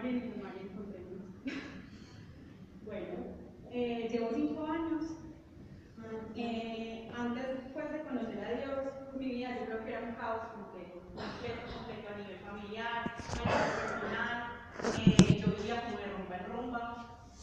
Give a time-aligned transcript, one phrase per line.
[2.86, 3.16] Bueno,
[3.70, 5.04] eh, llevo cinco años.
[6.34, 7.44] Eh, antes
[7.74, 8.78] pues, de conocer a Dios,
[9.18, 13.08] mi vida yo creo que era un caos completo, completo, completo a nivel familiar, a
[13.44, 14.38] nivel personal.
[15.04, 16.84] Eh, yo vivía como de rumba en rumba,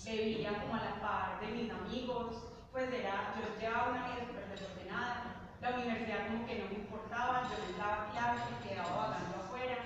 [0.06, 4.48] vivía como a la par de mis amigos, pues era, yo llevaba una vida súper
[4.50, 5.36] desordenada.
[5.62, 9.78] La universidad como que no me importaba, yo no daba clases, quedaba vagando afuera.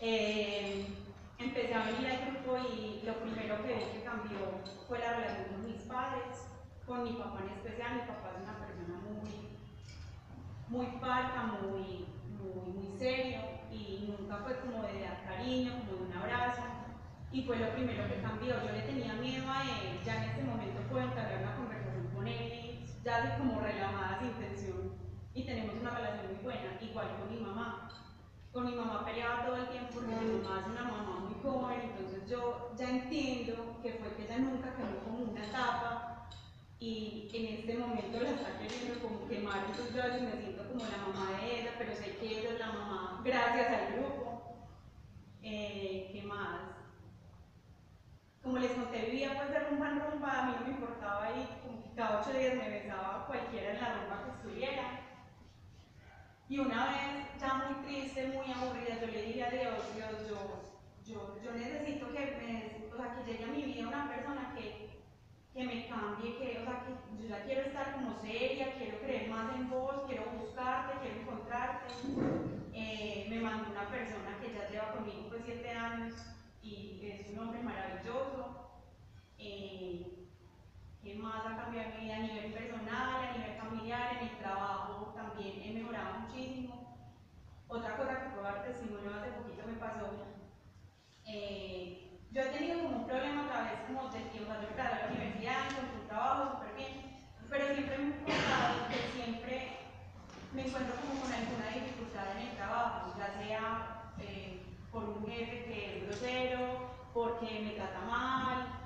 [0.00, 0.86] Eh,
[1.44, 4.38] empecé a venir al grupo y lo primero que vi que cambió
[4.86, 6.46] fue la relación con mis padres,
[6.86, 7.94] con mi papá en especial.
[7.94, 9.48] Mi papá es una persona muy,
[10.68, 12.06] muy parca, muy,
[12.38, 13.40] muy, muy serio
[13.70, 16.62] y nunca fue como de dar cariño, como de un abrazo.
[17.32, 18.54] Y fue lo primero que cambió.
[18.64, 22.26] Yo le tenía miedo a él, ya en este momento puedo entablar una conversación con
[22.26, 25.00] él, ya de como relajada sin tensión
[25.34, 27.88] y tenemos una relación muy buena, igual con mi mamá
[28.52, 31.80] con mi mamá peleaba todo el tiempo porque mi mamá es una mamá muy joven,
[31.82, 36.28] entonces yo ya entiendo que fue que ella nunca quedó como una etapa
[36.80, 40.84] y en este momento la está queriendo como quemar, yo a veces me siento como
[40.84, 44.66] la mamá de ella, pero sé que ella es la mamá gracias al grupo.
[45.42, 46.60] Eh, ¿Qué más?
[48.42, 51.48] Como les conté, vivía pues de rumba en rumba, a mí no me importaba ahí,
[51.62, 55.09] como que cada ocho días me besaba cualquiera en la rumba que estuviera.
[56.50, 60.64] Y una vez, ya muy triste, muy aburrida, yo le dije a Dios, Dios, yo,
[61.06, 64.98] yo, yo necesito que, me, o sea, que llegue a mi vida una persona que,
[65.54, 69.28] que me cambie, que, o sea, que yo ya quiero estar como seria, quiero creer
[69.30, 71.94] más en vos, quiero buscarte, quiero encontrarte.
[72.74, 76.14] Eh, me mandó una persona que ya lleva conmigo pues siete años
[76.64, 78.72] y es un hombre maravilloso.
[79.38, 80.19] Eh,
[81.02, 85.14] ¿Qué más ha cambiado mi vida a nivel personal, a nivel familiar, en mi trabajo
[85.16, 87.08] también he mejorado muchísimo?
[87.68, 90.10] Otra cosa que puedo dar testimonio hace poquito me pasó.
[91.24, 95.72] Eh, yo he tenido como un problema otra vez como de tiempo, de la universidad,
[95.74, 99.78] con un trabajo súper bien, pero siempre me he encontrado que siempre
[100.52, 105.64] me encuentro como con alguna dificultad en el trabajo, ya sea eh, por un jefe
[105.64, 108.79] que es grosero, porque me trata mal,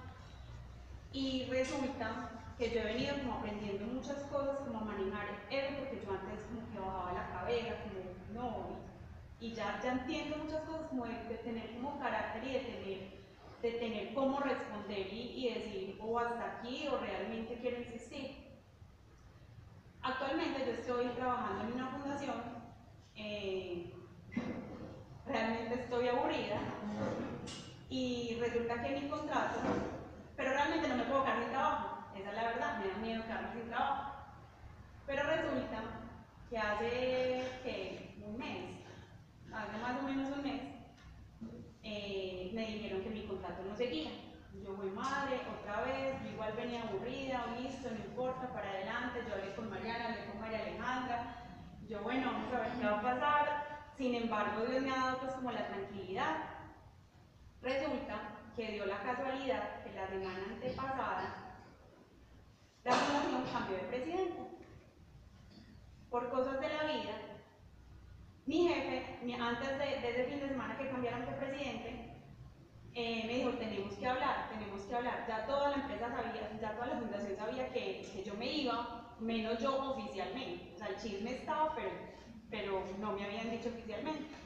[1.14, 6.02] y resulta que yo he venido como aprendiendo muchas cosas como a manejar eso, porque
[6.04, 8.66] yo antes como que bajaba la cabeza, como no,
[9.38, 11.14] y ya, ya entiendo muchas cosas como de,
[11.44, 12.98] tener como carácter y de tener,
[13.62, 18.58] de tener cómo responder y, decir o hasta aquí o realmente quiero insistir.
[20.02, 22.42] Actualmente yo estoy trabajando en una fundación,
[23.14, 23.92] eh,
[25.26, 26.58] realmente estoy aburrida
[27.88, 29.60] y resulta que mi contrato
[30.36, 33.22] pero realmente no me puedo quedar sin trabajo, esa es la verdad, me da miedo
[33.24, 34.12] quedarme sin trabajo.
[35.06, 35.82] Pero resulta
[36.50, 38.76] que hace un mes,
[39.52, 40.62] hace más o menos un mes,
[41.82, 44.10] eh, me dijeron que mi contrato no seguía.
[44.64, 49.34] Yo fui madre, otra vez, yo igual venía aburrida, listo, no importa, para adelante, yo
[49.34, 51.44] hablé con Mariana, hablé con María Alejandra,
[51.88, 55.18] yo bueno, vamos a ver qué va a pasar, sin embargo Dios me ha dado
[55.18, 56.36] pues como la tranquilidad.
[57.60, 61.44] Resulta que dio la casualidad que la semana antepasada
[62.84, 64.40] la fundación cambió de presidente.
[66.10, 67.24] Por cosas de la vida,
[68.46, 72.14] mi jefe, antes de, ese fin de semana que cambiaron de presidente,
[72.92, 75.24] eh, me dijo, tenemos que hablar, tenemos que hablar.
[75.26, 79.16] Ya toda la empresa sabía, ya toda la fundación sabía que, que yo me iba,
[79.18, 80.74] menos yo oficialmente.
[80.74, 81.90] O sea, el chisme estaba, pero,
[82.50, 84.43] pero no me habían dicho oficialmente.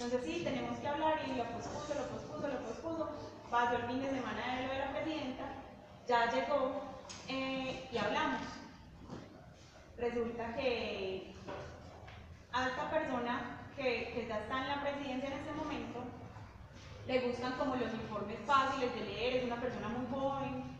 [0.00, 3.10] Entonces sí, tenemos que hablar y lo pospuso, lo pospuso, lo pospuso.
[3.50, 5.44] Pasó el fin de semana de lo de la presidenta,
[6.08, 6.80] ya llegó
[7.28, 8.40] eh, y hablamos.
[9.98, 11.34] Resulta que
[12.50, 16.00] a esta persona que, que ya está en la presidencia en este momento,
[17.06, 20.78] le gustan como los informes fáciles de leer, es una persona muy joven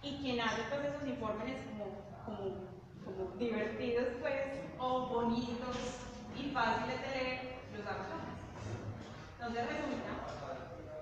[0.00, 1.84] y quien hace pues esos informes como,
[2.24, 2.54] como,
[3.04, 4.40] como divertidos pues
[4.78, 5.76] o bonitos
[6.34, 8.32] y fáciles de leer, los hago
[9.42, 10.12] entonces resulta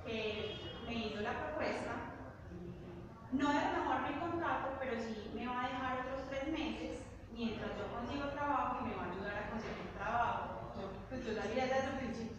[0.06, 0.56] que
[0.86, 1.92] me hizo la propuesta,
[3.32, 7.00] no de renovar mi contrato, pero sí me va a dejar otros tres meses
[7.34, 10.72] mientras yo consigo trabajo y me va a ayudar a conseguir trabajo.
[10.80, 11.90] Yo, pues yo salía de eso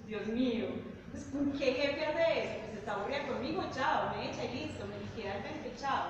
[0.07, 0.67] Dios mío,
[1.11, 2.59] pues, ¿qué jefe hace eso?
[2.65, 6.03] Pues está aburrida conmigo, chao, me echa y listo, me liquida el 20, chao.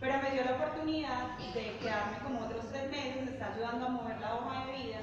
[0.00, 3.90] Pero me dio la oportunidad de quedarme como otros tres meses, me está ayudando a
[3.90, 4.98] mover la hoja de vida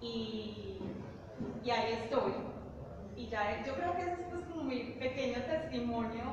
[0.00, 0.79] y,
[1.64, 2.32] y ahí estoy
[3.16, 6.24] y ya yo creo que es pues, como mi pequeño testimonio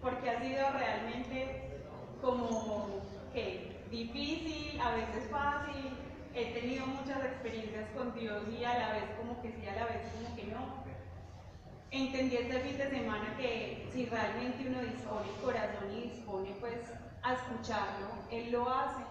[0.00, 1.80] porque ha sido realmente
[2.22, 5.96] como que difícil, a veces fácil,
[6.34, 9.84] he tenido muchas experiencias con Dios y a la vez como que sí, a la
[9.86, 10.84] vez como que no.
[11.90, 16.80] entendí este fin de semana que si realmente uno dispone el corazón y dispone pues
[17.22, 19.02] a escucharlo, Él lo hace.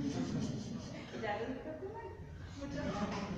[1.22, 1.46] Ya lo
[2.60, 3.30] Muchas gracias.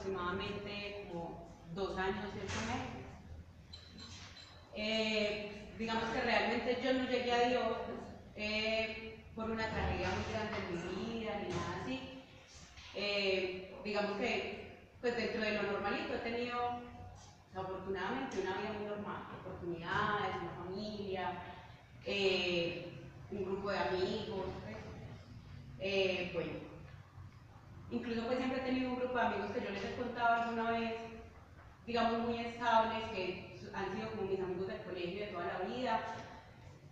[0.00, 3.06] aproximadamente como dos años, ocho meses.
[4.74, 7.76] Eh, digamos que realmente yo no llegué a Dios
[8.36, 12.00] eh, por una tragedia muy grande en mi vida ni nada así.
[12.94, 16.80] Eh, digamos que pues dentro de lo normalito he tenido
[17.54, 21.32] afortunadamente una vida muy normal, oportunidades, una familia,
[23.30, 24.46] un grupo de amigos,
[25.78, 26.32] pues.
[26.34, 26.70] bueno,
[27.90, 30.70] Incluso pues siempre he tenido un grupo de amigos que yo les he contado alguna
[30.70, 30.94] vez,
[31.86, 36.00] digamos muy estables, que han sido como mis amigos del colegio de toda la vida,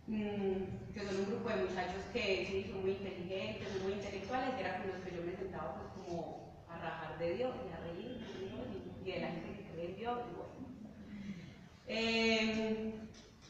[0.08, 4.50] mm, que son un grupo de muchachos que sí son muy inteligentes, son muy intelectuales,
[4.56, 7.72] y era con los que yo me sentaba pues como a rajar de Dios y
[7.72, 8.66] a reír de Dios
[9.04, 10.18] y, de la gente que cree en Dios.
[10.18, 10.58] Y bueno.
[11.86, 12.94] Eh,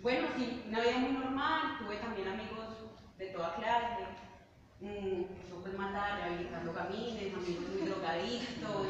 [0.03, 2.77] bueno, sí, una vida muy normal, tuve también amigos
[3.17, 4.05] de toda clase,
[4.81, 5.25] mmm,
[5.69, 8.87] pues matar, rehabilitando camines, amigos muy drogadictos,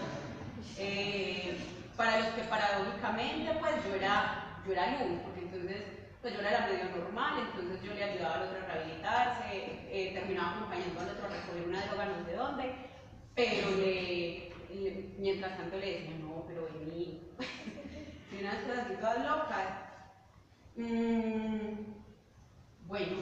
[0.79, 1.59] eh,
[1.97, 5.83] para los que paradójicamente pues yo era, yo era luz, porque entonces
[6.23, 11.01] pues yo medio normal, entonces yo le ayudaba al otro a rehabilitarse, eh, terminaba acompañando
[11.01, 12.75] al otro a recoger una droga no sé dónde,
[13.35, 13.69] pero
[15.19, 17.21] mientras tanto le decía, no, pero vení,
[18.33, 19.67] y unas cosas todas locas.
[20.77, 21.99] Mm,
[22.87, 23.17] bueno,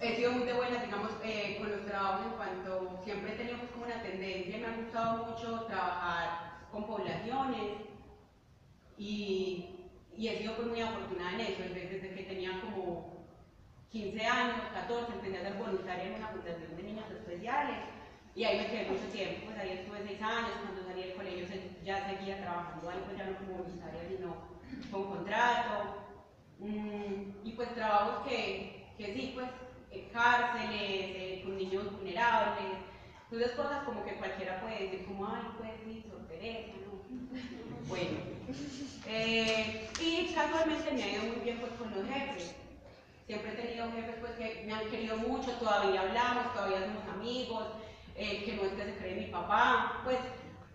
[0.00, 3.70] he sido muy de buena, digamos, eh, con los trabajos en cuanto siempre he pues,
[3.72, 7.72] como una tendencia, me ha gustado mucho trabajar con poblaciones
[8.96, 9.79] y,
[10.20, 13.24] y he sido pues, muy afortunada en eso, desde, que tenía como
[13.88, 17.78] 15 años, 14, empecé a ser voluntaria en una fundación de niños especiales
[18.34, 21.46] y ahí me quedé mucho tiempo, pues ahí estuve 6 años, cuando salí del colegio
[21.82, 24.36] ya seguía trabajando ahí, pues ya no como voluntaria, sino
[24.90, 26.04] con contrato,
[26.58, 29.48] mm, y pues trabajos que, que sí, pues
[30.12, 32.76] cárceles, eh, con niños vulnerables.
[33.30, 36.89] Entonces cosas como que cualquiera puede decir como, ay, pues sí, Teresa, ¿no?
[37.88, 38.18] Bueno.
[39.06, 42.54] Eh, y casualmente me ha ido muy bien pues con los jefes.
[43.26, 47.66] Siempre he tenido jefes pues que me han querido mucho, todavía hablamos, todavía somos amigos,
[48.16, 50.18] eh, que no es que se cree mi papá, pues,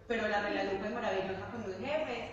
[0.08, 2.32] pero la relación fue maravillosa con los jefes.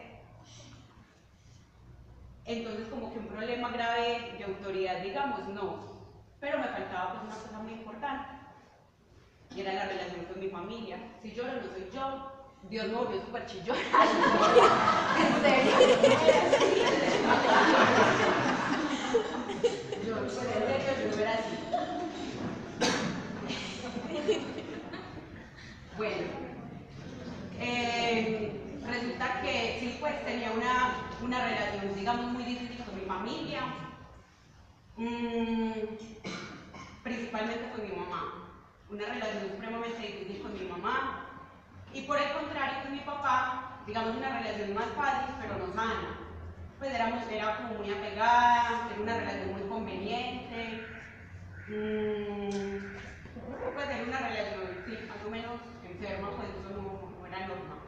[2.44, 5.92] Entonces como que un problema grave de autoridad, digamos, no.
[6.40, 8.28] Pero me faltaba pues una cosa muy importante,
[9.54, 10.98] y era la relación con mi familia.
[11.22, 12.31] Si yo no soy yo,
[12.70, 13.76] Dios me volvió súper chillón.
[13.76, 15.72] en serio.
[20.06, 21.56] yo, en serio, yo no era así.
[25.96, 26.26] bueno,
[27.60, 28.52] eh,
[28.86, 33.60] resulta que sí, pues tenía una, una relación, digamos, muy difícil con mi familia.
[34.96, 35.72] Mm,
[37.02, 38.48] principalmente con mi mamá.
[38.90, 41.21] Una relación supremamente difícil con mi mamá.
[41.94, 46.18] Y por el contrario con mi papá, digamos una relación más fácil, pero no sana.
[46.78, 50.86] Pues éramos, era como muy apegada, era una relación muy conveniente.
[51.68, 52.96] Mm,
[53.74, 57.78] pues era una relación, sí, más o menos enferma, pues eso no, era normal.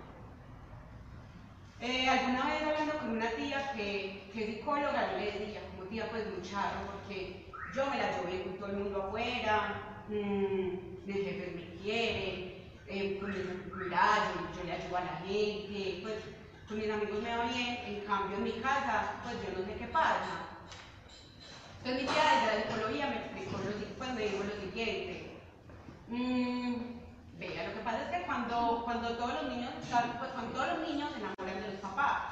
[1.80, 5.88] Eh, alguna vez hablando con una tía que, que es psicóloga, yo le decía, como
[5.88, 11.16] tía, pues lucharlo, porque yo me la llevé con todo el mundo afuera, mmm, mis
[11.16, 13.34] jefes me quieren, eh, yo, yo,
[14.64, 16.16] le ayudo a la gente, pues
[16.68, 19.74] con mis amigos me va bien, en cambio en mi casa, pues yo no sé
[19.76, 20.48] qué pasa.
[21.78, 25.40] Entonces mi tía desde la psicología me explicó lo, pues, me dijo lo siguiente.
[26.08, 26.74] Mmm,
[27.38, 29.72] vea, lo que pasa es que cuando, cuando todos los niños,
[30.18, 32.22] pues, cuando todos los niños se enamoran de los papás,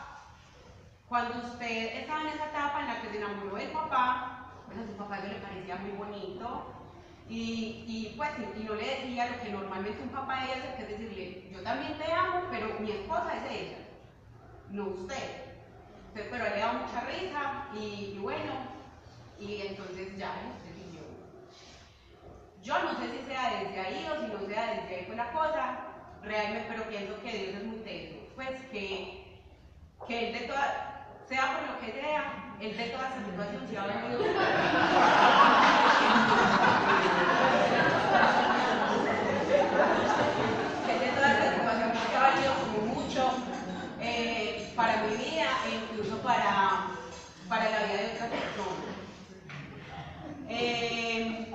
[1.09, 4.39] cuando usted estaba en esa etapa en la que se enamoró del papá,
[4.73, 6.82] a su papá le parecía muy bonito
[7.29, 11.51] y, pues y no le decía lo que normalmente un papá hace, que es decirle,
[11.51, 13.79] yo también te amo, pero mi esposa es ella,
[14.71, 15.53] no usted.
[16.09, 18.53] Entonces, pero le da mucha risa y, bueno,
[19.41, 20.35] y entonces ya,
[20.77, 21.03] y yo.
[22.63, 25.33] Yo no sé si sea desde ahí o si no sea desde ahí fue la
[25.33, 25.79] cosa,
[26.23, 29.41] realmente, pero pienso que Dios es muy teso, pues que,
[30.07, 33.31] que Él de toda, sea por lo que sea, el teto va a ser tu
[33.31, 33.37] El
[41.01, 43.33] de la satisfacción porque ha valido como mucho
[44.01, 46.87] eh, para mi vida e incluso para,
[47.49, 48.95] para la vida de otras personas.
[50.49, 51.53] Eh,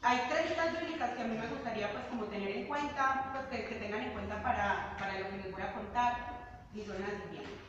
[0.00, 3.74] hay tres citas que a mí me gustaría pues como tener en cuenta, pues, que,
[3.74, 6.16] tengan en cuenta para, para lo que les voy a contar
[6.74, 7.63] y son las siguientes.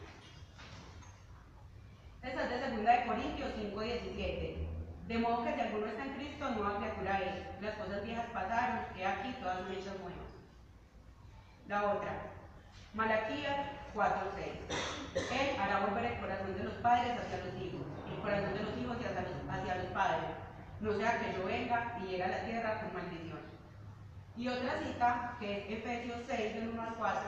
[2.25, 4.67] Esta es de 2 de Corintios 5, 17.
[5.07, 7.61] De modo que si alguno está en Cristo, nueva criatura es.
[7.61, 10.25] Las cosas viejas pasaron, que aquí todas son hechas nuevas.
[11.67, 12.31] La otra,
[12.95, 14.41] Malaquías 4:6.
[15.15, 18.77] Él hará volver el corazón de los padres hacia los hijos, el corazón de los
[18.77, 20.29] hijos hacia los, hacia los padres.
[20.79, 23.39] No sea que yo venga y llegue a la tierra con maldición.
[24.35, 27.21] Y otra cita, que es Efesios 6, del 1 al 4,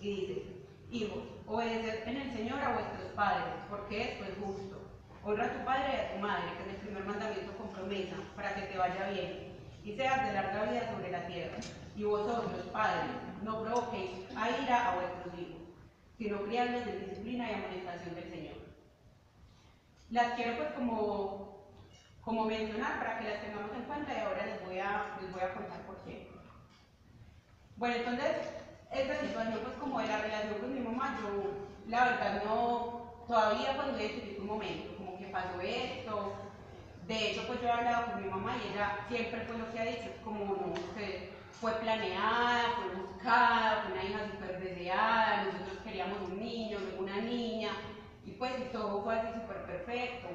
[0.00, 0.63] y dice,
[0.94, 4.80] Hijos, obedeced en el Señor a vuestros padres, porque esto es justo.
[5.24, 8.14] Honra a tu padre y a tu madre, que es el primer mandamiento con promesa,
[8.36, 11.56] para que te vaya bien y seas de larga vida sobre la tierra.
[11.96, 13.10] Y vosotros, padres,
[13.42, 15.62] no provoquéis a ira a vuestros hijos,
[16.16, 18.56] sino criadlos en disciplina y amonestación del Señor.
[20.10, 21.66] Las quiero pues como,
[22.20, 25.42] como mencionar para que las tengamos en cuenta y ahora les voy a, les voy
[25.42, 26.30] a contar por qué.
[27.78, 28.63] Bueno, entonces,
[28.94, 31.52] esta situación pues como de la relación con mi mamá, yo
[31.88, 36.32] la verdad no, todavía cuando identifico un momento, como que pasó esto,
[37.06, 39.80] de hecho pues yo he hablado con mi mamá y ella siempre fue lo que
[39.80, 40.74] ha dicho, como no,
[41.60, 47.70] fue planeada, fue buscada, fue una hija súper deseada, nosotros queríamos un niño, una niña,
[48.24, 50.28] y pues todo fue así súper perfecto.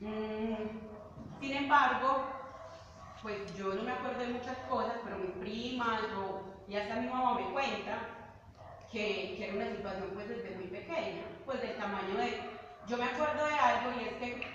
[0.00, 2.24] Mm, sin embargo,
[3.22, 7.06] pues yo no me acuerdo de muchas cosas, pero mis primas o y hasta mi
[7.06, 7.98] mamá me cuenta
[8.90, 12.56] que, que, era una situación pues desde muy pequeña, pues del tamaño de...
[12.88, 14.46] Yo me acuerdo de algo y es que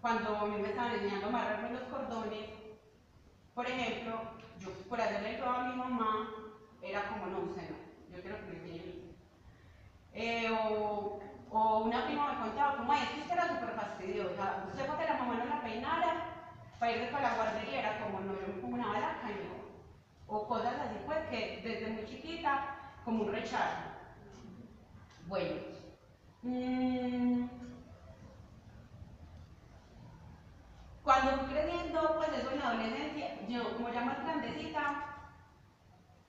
[0.00, 2.46] cuando a mí me estaban enseñando a amarrarme los cordones,
[3.54, 4.20] por ejemplo,
[4.58, 6.30] yo por hacerle todo a mi mamá,
[6.82, 9.14] era como, no, usted no, yo quiero que me enseñe.
[10.12, 14.86] Eh, o, o, una prima me contaba, como, es que usted era súper fastidiosa, usted
[14.86, 16.26] fue que la mamá no la peinara
[16.78, 19.60] para irse para la guardería, era como, no, yo me pongo una balaca y no
[20.30, 22.76] o cosas así, pues que desde muy chiquita,
[23.20, 23.76] un rechazo.
[25.26, 25.54] Bueno,
[26.42, 27.46] mmm,
[31.02, 35.16] cuando fui creciendo, pues eso en la adolescencia, yo como ya más grandecita,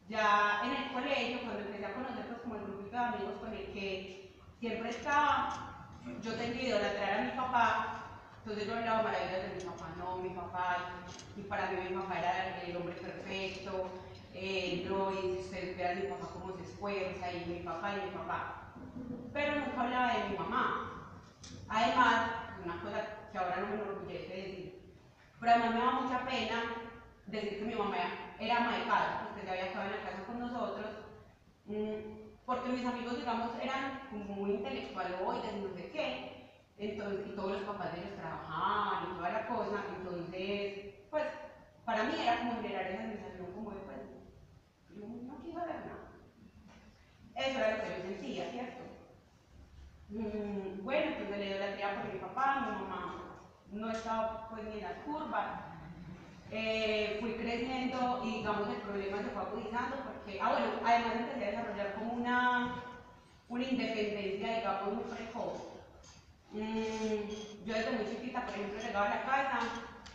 [0.07, 3.53] ya en el colegio, cuando empecé a conocer pues, como el grupito de amigos con
[3.53, 8.01] el que siempre estaba, yo tenía idolatrar a mi papá
[8.43, 11.03] entonces yo hablaba maravillas de mi papá, no, mi papá,
[11.37, 14.00] y para mí mi papá era el hombre perfecto,
[14.33, 18.11] eh, no, y ustedes vean mi papá cómo se esfuerza, y mi papá y mi
[18.11, 18.73] papá.
[19.33, 20.91] Pero nunca hablaba de mi mamá.
[21.69, 22.31] Además,
[22.63, 24.95] una cosa que ahora no me enorgullece decir,
[25.39, 26.63] pero además me da mucha pena
[27.27, 27.97] decir que mi mamá
[28.39, 30.87] era ama de casa, porque ya había estado en la casa con nosotros,
[31.65, 36.41] mm, porque mis amigos, digamos, eran como muy intelectuales, no sé qué,
[36.77, 41.23] entonces, y todos los papás de ellos trabajaban y toda la cosa, entonces, pues,
[41.85, 43.40] para mí era como generar esa sensación como de, pues,
[45.59, 46.01] ver nada.
[47.35, 48.81] Eso era lo que yo sentía, ¿cierto?
[50.09, 53.21] Mm, bueno, entonces le dio la tía por mi papá, mi mamá
[53.71, 55.47] no estaba pues ni en las curvas.
[56.51, 61.45] Eh, fui creciendo y digamos el problema se fue agudizando porque, ah bueno, además empecé
[61.45, 62.83] a desarrollar como una,
[63.47, 65.71] una independencia, digamos, muy precoz.
[66.51, 69.59] Mm, yo desde muy chiquita, por ejemplo, llegaba a la casa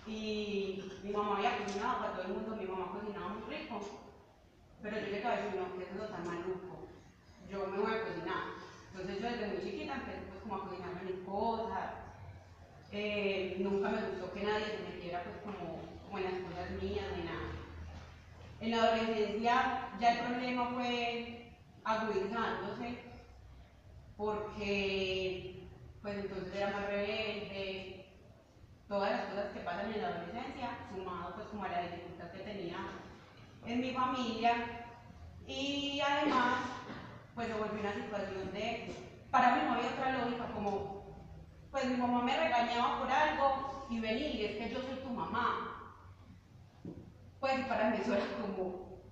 [0.07, 3.81] y mi mamá había cocinado para todo el mundo, mi mamá cocinaba muy rico,
[4.83, 6.89] pero yo llegaba a decir, no, que eso es tan maluco,
[7.51, 8.45] yo me voy a cocinar.
[8.91, 11.91] Entonces yo desde muy chiquita empecé pues como a cocinarme mis cosas,
[12.93, 17.07] eh, nunca me gustó que nadie se metiera pues como, como en las cosas mías
[17.17, 17.57] ni nada.
[18.61, 21.53] En la adolescencia ya el problema fue
[21.85, 23.05] agudizándose
[24.17, 25.69] porque
[26.01, 28.07] pues entonces era más rebelde,
[28.89, 32.39] todas las cosas que pasan en la adolescencia, sumado pues como a la dificultad que
[32.39, 32.79] tenía
[33.67, 34.53] en mi familia
[35.47, 36.61] y además
[37.35, 38.95] pues se volvió una situación de,
[39.31, 41.05] para mí no había otra lógica como,
[41.71, 45.73] pues mi mamá me regañaba por algo y vení, es que yo soy tu mamá.
[47.41, 49.03] Pues para mí eso era como,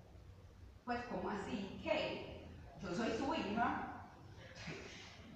[0.84, 2.48] pues como así, ¿qué?
[2.82, 3.94] Yo soy su hija,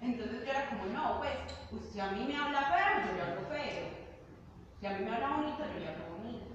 [0.01, 1.33] entonces yo era como, no, pues,
[1.69, 3.85] pues, si a mí me habla feo, yo le hablo feo.
[4.79, 6.48] Si a mí me habla bonito, yo le hablo bonito.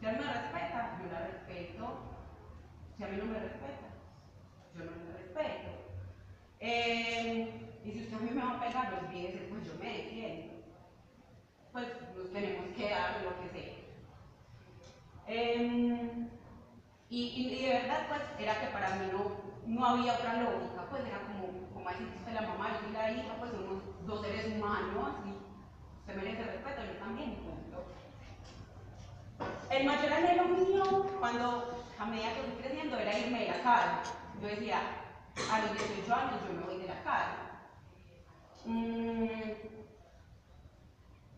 [0.00, 1.98] Si a mí me respeta, yo la respeto.
[2.96, 3.88] Si a mí no me respeta,
[4.74, 5.70] yo no le respeto.
[6.60, 9.96] Eh, y si usted a mí me va a pegar, los pies, pues yo me
[9.98, 10.54] defiendo.
[11.72, 13.74] Pues nos tenemos que dar lo que sea.
[15.26, 16.28] Eh,
[17.10, 19.32] y, y, de verdad, pues, era que para mí no,
[19.66, 23.36] no había otra lógica, pues era como como así usted la mamá, soy la hija,
[23.38, 27.59] pues somos dos seres humanos y se merece respeto, yo también, punto.
[29.70, 34.02] El mayor anhelo mío, cuando a medida que fui creciendo, era irme de la casa.
[34.40, 34.80] Yo decía,
[35.50, 37.36] a los 18 años yo me voy de la casa.
[38.64, 39.28] Mm,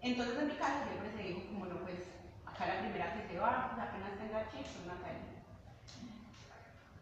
[0.02, 1.98] entonces en mi casa siempre se dijo como no, pues
[2.46, 5.42] acá la primera que se va, pues apenas tenga chicos, Natalia.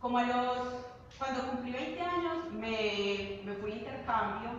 [0.00, 0.68] Como a los,
[1.18, 4.50] cuando cumplí 20 años, me, me fui a intercambio,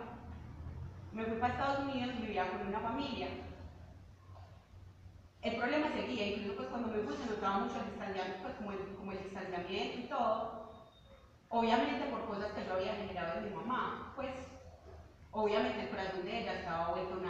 [1.12, 3.28] me fui para Estados Unidos y vivía con una familia.
[5.42, 8.70] El problema seguía, incluso pues cuando me fui se notaba mucho el distanciamiento, pues como
[8.70, 10.70] el, como distanciamiento y todo.
[11.48, 14.30] Obviamente por cosas que yo había generado en mi mamá, pues
[15.32, 17.20] obviamente el corazón de ella estaba vuelto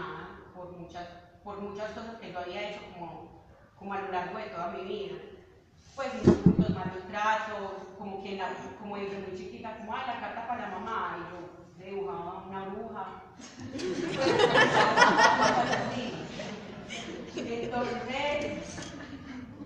[0.55, 1.09] por muchas,
[1.43, 3.47] por muchas cosas que yo había hecho como,
[3.79, 5.17] como a lo largo de toda mi vida.
[5.97, 10.47] Pues los malos tratos, como que la, como desde muy chiquita, como ay la carta
[10.49, 13.23] para mamá, y yo dibujaba una bruja.
[17.37, 18.63] Entonces,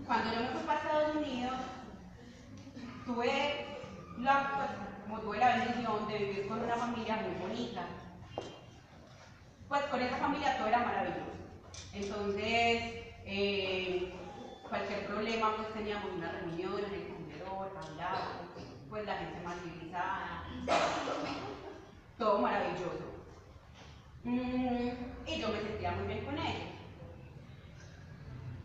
[0.06, 1.54] cuando yo me fui para Estados Unidos,
[3.04, 3.66] tuve
[4.18, 4.68] la, pues,
[5.04, 7.87] como tuve la bendición de vivir con una familia muy bonita.
[9.68, 11.37] Pues con esa familia todo era maravilloso.
[11.92, 14.12] Entonces, eh,
[14.68, 18.47] cualquier problema, pues teníamos una reunión en el comedor, hablábamos,
[18.88, 20.45] pues la gente más civilizada,
[22.18, 23.06] todo maravilloso.
[24.23, 24.90] Mm,
[25.26, 26.75] y yo me sentía muy bien con ellos.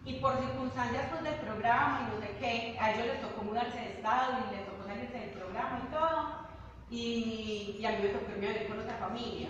[0.03, 3.77] Y por circunstancias pues, del programa y no sé qué, a ellos les tocó mudarse
[3.77, 6.41] de estado y les tocó salirse del programa y todo.
[6.89, 9.49] Y, a mí me tocó irme a vivir con otra familia.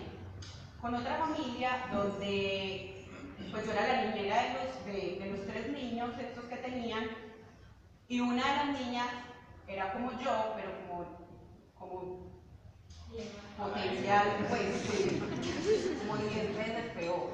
[0.82, 3.08] Con otra familia donde
[3.52, 4.86] pues yo era la niñera de los,
[5.20, 7.06] de los tres niños estos que tenían.
[8.08, 9.08] Y una de las niñas
[9.68, 11.06] era como yo, pero como,
[11.76, 12.32] como
[13.58, 17.32] potencial, pues, como 10 veces peor.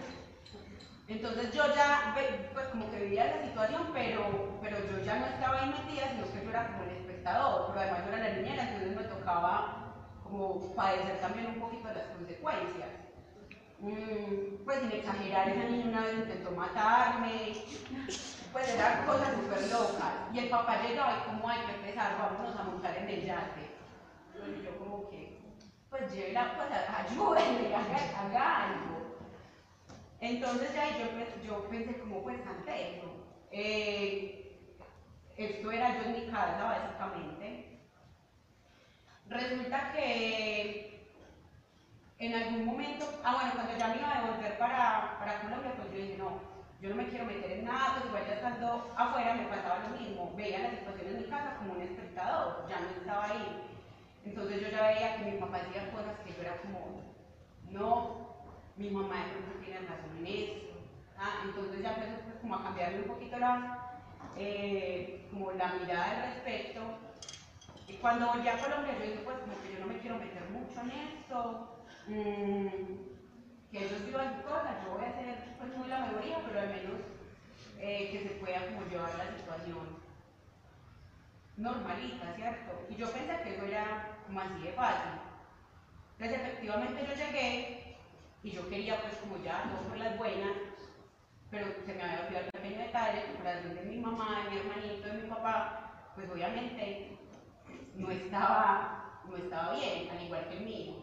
[1.08, 2.14] Entonces yo ya,
[2.54, 6.26] pues como que vivía la situación, pero, pero yo ya no estaba ahí metida, sino
[6.32, 9.94] que yo era como el espectador, pero además yo era la niñera, entonces me tocaba
[10.24, 12.90] como padecer también un poquito las consecuencias.
[13.80, 17.54] Mm, pues sin exagerar, esa niña una vez intentó matarme,
[18.52, 20.14] pues eran cosas súper locas.
[20.34, 23.78] Y el papá llegaba y como hay que empezar, vámonos a montar en el yate.
[24.36, 25.40] Y yo como que,
[25.90, 29.07] pues llega, pues ayúdenme, haga, haga algo.
[30.20, 33.08] Entonces ya yo, yo pensé como pues ante eso.
[33.52, 34.58] Eh,
[35.38, 37.80] esto era yo en mi casa básicamente.
[39.28, 40.88] Resulta que
[42.20, 45.92] en algún momento, ah bueno, cuando ya me iba a devolver para, para Colombia, pues
[45.92, 46.40] yo dije, no,
[46.82, 49.98] yo no me quiero meter en nada, pues igual ya estando afuera me pasaba lo
[49.98, 53.70] mismo, veía la situación en mi casa como un espectador, ya no estaba ahí.
[54.26, 57.02] Entonces yo ya veía que mi papá hacía cosas que yo era como,
[57.70, 58.37] no,
[58.78, 60.74] mi mamá de pronto tiene razón en esto.
[61.18, 64.02] Ah, entonces ya empezó pues, como a cambiarle un poquito la,
[64.38, 66.82] eh, como la mirada al respecto.
[67.88, 70.44] Y cuando volví a Colombia yo dije, pues como que yo no me quiero meter
[70.52, 75.88] mucho en esto, mmm, que ellos vivan su cosa, yo voy a hacer pues muy
[75.88, 77.02] la mayoría, pero al menos
[77.80, 79.98] eh, que se pueda como llevar la situación
[81.56, 82.86] normalita, ¿cierto?
[82.90, 85.20] Y yo pensé que eso era como así de fácil.
[86.20, 87.87] Entonces efectivamente yo llegué
[88.44, 90.54] y yo quería pues como ya, no por las buenas,
[91.50, 94.58] pero se me había olvidado el pequeño detalle, por la de mi mamá, de mi
[94.58, 97.18] hermanito, de mi papá, pues obviamente
[97.96, 100.94] no estaba, no estaba bien, al igual que el mío.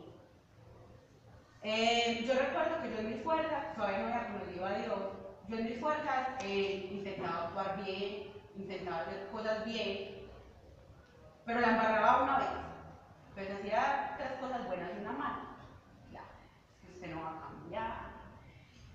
[1.63, 5.01] Eh, yo recuerdo que yo en mis fuerzas, todavía no había conocido a Dios,
[5.49, 10.29] yo en mis fuerzas eh, intentaba actuar bien, intentaba hacer cosas bien,
[11.47, 12.49] pero la embarraba una vez.
[13.35, 15.54] Pues hacía tres cosas buenas y una mala
[17.09, 18.15] no va a cambiar,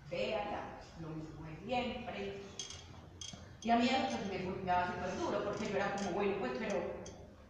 [0.09, 0.61] véala,
[1.01, 2.49] lo mismo de siempre.
[3.61, 6.53] Y a mí eso pues, me golpeaba súper duro, porque yo era como, bueno, pues,
[6.57, 6.81] pero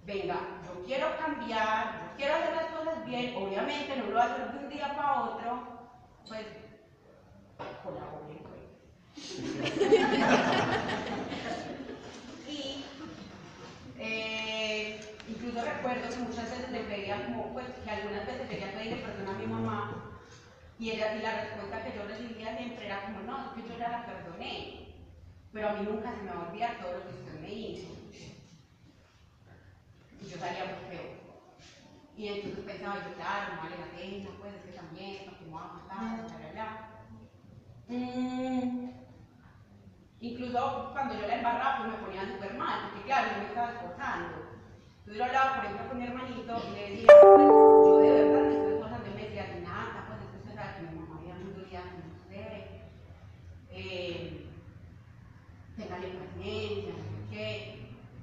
[0.05, 4.23] venga, yo quiero cambiar, yo quiero hacer las cosas bien, obviamente no lo voy a
[4.23, 5.91] hacer de un día para otro,
[6.27, 6.47] pues,
[7.83, 8.59] colabore, pues.
[12.47, 12.83] y
[13.99, 19.03] eh, incluso recuerdo que muchas veces le pedía como, pues, que algunas veces quería pedirle
[19.03, 20.08] perdón a mi mamá
[20.79, 23.77] y, ella, y la respuesta que yo recibía siempre era como, no, es que yo
[23.77, 24.87] ya la perdoné,
[25.51, 27.87] pero a mí nunca se me va a olvidar todo lo que usted me hizo.
[30.21, 31.19] Y yo salía muy feo.
[32.15, 35.51] Y entonces pensaba yo, claro, no vale la pena, pues es que también, no, que
[35.51, 36.89] va a matar, bla, bla, bla.
[37.89, 38.91] Mm,
[40.21, 43.73] incluso cuando yo la embarraba, pues me ponía súper mal, porque claro, yo me estaba
[43.73, 44.35] esforzando.
[44.99, 47.07] Entonces yo hablaba, por ejemplo, con mi hermanito y le decía,
[47.83, 49.99] yo de verdad me estoy esforzando y me decía, nada,
[50.75, 51.59] que mi mamá había mucho
[53.83, 54.39] día
[55.09, 55.69] con usted,
[56.01, 56.95] eh, paciencia,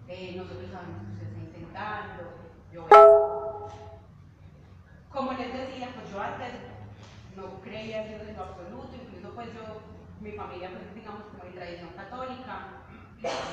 [0.08, 2.22] eh, nosotros sabemos que usted está intentando,
[2.72, 2.86] yo
[5.10, 6.52] Como les decía, pues yo antes
[7.36, 9.80] no creía en Dios en lo absoluto, incluso pues yo,
[10.20, 12.84] mi familia pues digamos como de tradición católica,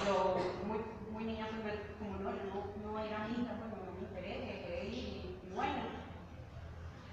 [0.05, 0.79] yo muy,
[1.11, 5.53] muy niña pues como no, no, no era misa, pues no me interesa, y, y
[5.55, 5.83] bueno.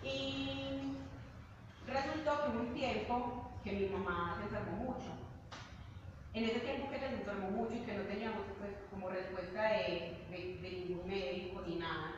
[0.03, 0.97] Y
[1.87, 5.11] resultó que un tiempo que mi mamá se enfermó mucho.
[6.33, 9.63] En ese tiempo que ella se enfermó mucho y que no teníamos pues, como respuesta
[9.63, 12.15] de, ningún médico ni nada,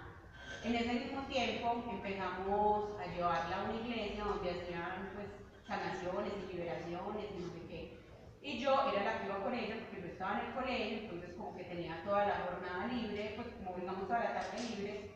[0.64, 5.26] en ese mismo tiempo empezamos a llevarla a una iglesia donde hacían pues,
[5.66, 7.98] sanaciones y liberaciones y no sé qué.
[8.42, 11.35] Y yo era la que iba con ella porque yo estaba en el colegio, entonces
[11.35, 15.11] como que tenía toda la jornada libre, pues como digamos toda la tarde libre.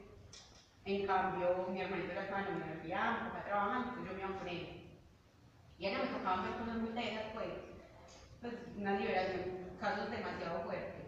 [0.84, 4.85] En cambio, mi hermanito era estaba en la universidad, papá trabajando, entonces yo me iba.
[5.78, 7.48] Y a ella me tocaba hacer cosas muy tesas, pues,
[8.40, 11.06] pues una liberación, casos demasiado fuertes.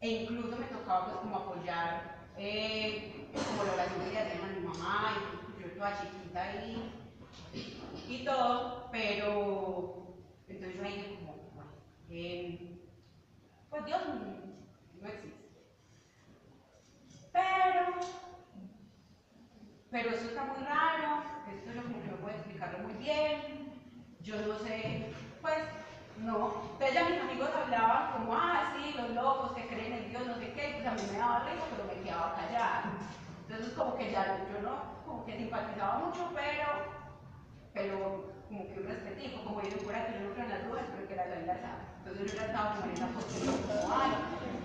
[0.00, 4.68] E incluso me tocaba pues como apoyar eh, como la oración que le hacían mi
[4.68, 5.14] mamá,
[5.58, 6.92] y yo toda chiquita ahí
[8.08, 10.14] y todo, pero
[10.48, 11.70] entonces yo ahí como, bueno,
[12.10, 12.80] eh,
[13.70, 14.00] pues Dios
[15.00, 15.44] no, existe.
[17.32, 18.00] Pero,
[19.94, 23.70] pero eso está muy raro, esto yo que no puedo explicarlo muy bien,
[24.22, 25.06] yo no sé,
[25.40, 25.54] pues
[26.18, 26.66] no.
[26.72, 30.34] Entonces ya mis amigos hablaban como, ah, sí, los locos que creen en Dios, no
[30.34, 32.90] sé qué, pues a mí me daba risa, pero me quedaba callada.
[33.46, 34.74] Entonces como que ya yo no,
[35.06, 36.66] como que simpatizaba mucho, pero,
[37.72, 40.86] pero como que un respetijo, como dicen por aquí, yo no creo en las dudas,
[40.90, 41.82] pero que la la sabe.
[42.02, 44.10] Entonces yo ya estaba como en esa posición, como, ay,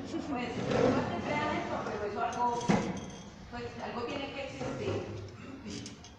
[0.09, 2.65] pues no que crean esto, pero eso algo,
[3.51, 5.05] pues algo tiene que existir.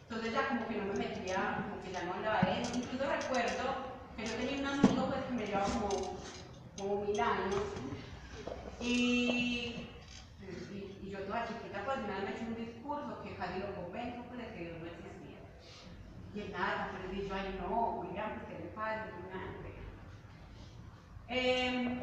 [0.02, 2.74] Entonces ya como que no me metía, como que ya no hablaba de eso.
[2.74, 3.90] Incluso recuerdo
[4.26, 5.66] yo tenía un amigo pues, que me llevaba
[6.76, 7.62] como, mil años
[8.80, 9.88] y,
[10.40, 14.38] y, yo toda chiquita pues me había hecho un discurso que casi lo convenzo pues,
[14.38, 15.38] de que Dios no existía.
[16.34, 19.06] Y él nada, pero dije yo, ay no, William, pues que le pasa,
[21.28, 22.00] eh,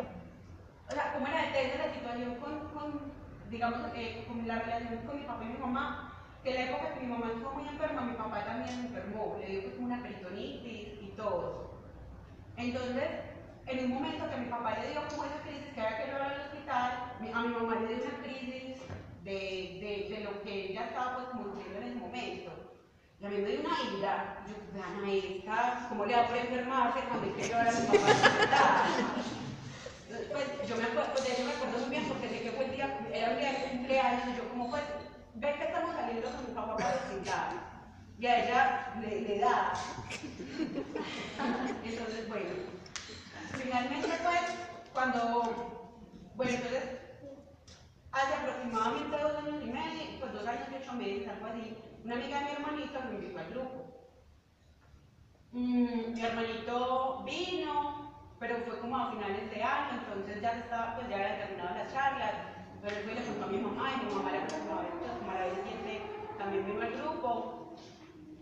[0.89, 3.16] o sea, ¿cómo era de la situación con
[3.49, 6.13] digamos, eh, con la relación con mi papá y mi mamá?
[6.43, 9.75] Que la época que mi mamá estuvo muy enferma, mi papá también enfermó, le dio
[9.75, 11.71] como una peritonitis y todo.
[12.55, 13.09] Entonces,
[13.65, 16.21] en un momento que mi papá le dio como esa crisis que había que llevar
[16.21, 18.81] al hospital, a mi mamá le dio una crisis
[19.23, 22.51] de, de, de lo que ella estaba pues como en ese momento.
[23.19, 26.99] Y a mí me dio una ira, yo, vean esta, ¿cómo le va a enfermarse
[27.07, 29.37] cuando hay que llevar a mi papá al hospital?
[30.07, 32.51] Pues yo me acuerdo, pues, de me acuerdo muy bien porque sé que
[33.25, 34.83] fue el día, era de cumpleaños, y yo como pues,
[35.35, 37.49] ve que estamos saliendo con mi papá para hospital
[38.19, 39.73] y a ella le, le da.
[41.83, 42.49] Entonces, bueno,
[43.53, 44.41] finalmente pues,
[44.93, 45.83] cuando,
[46.35, 46.83] bueno, entonces,
[48.11, 52.15] hace aproximadamente dos años y medio, pues dos años y ocho meses, algo así, una
[52.15, 53.85] amiga de mi hermanito me invitó al grupo.
[55.51, 61.09] Mm, mi hermanito vino, pero fue como a finales de año, entonces ya estaba, pues
[61.09, 62.56] ya había terminado las charlas,
[62.89, 66.01] le contó a mi mamá, y mi mamá preguntó, como a la vez siguiente
[66.37, 67.75] también vino al grupo,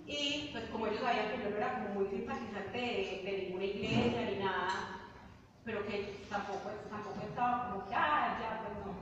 [0.06, 4.22] y pues como ellos sabían que yo no era como muy simpatizante de, ninguna iglesia
[4.22, 5.02] ni nada,
[5.64, 8.94] pero que tampoco, tampoco estaba como que, ah, ya, pues no.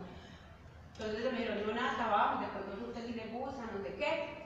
[0.94, 4.44] Entonces me dijeron, no, nada, estábamos, de pronto usted si le gusta, no sé qué.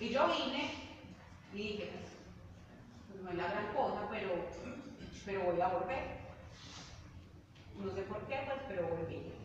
[0.00, 0.70] Y yo vine
[1.52, 2.12] y dije, pues,
[3.08, 4.46] pues, no es la gran cosa, pero,
[5.26, 6.18] pero voy a volver.
[7.76, 9.37] No sé por qué, pues, pero volví.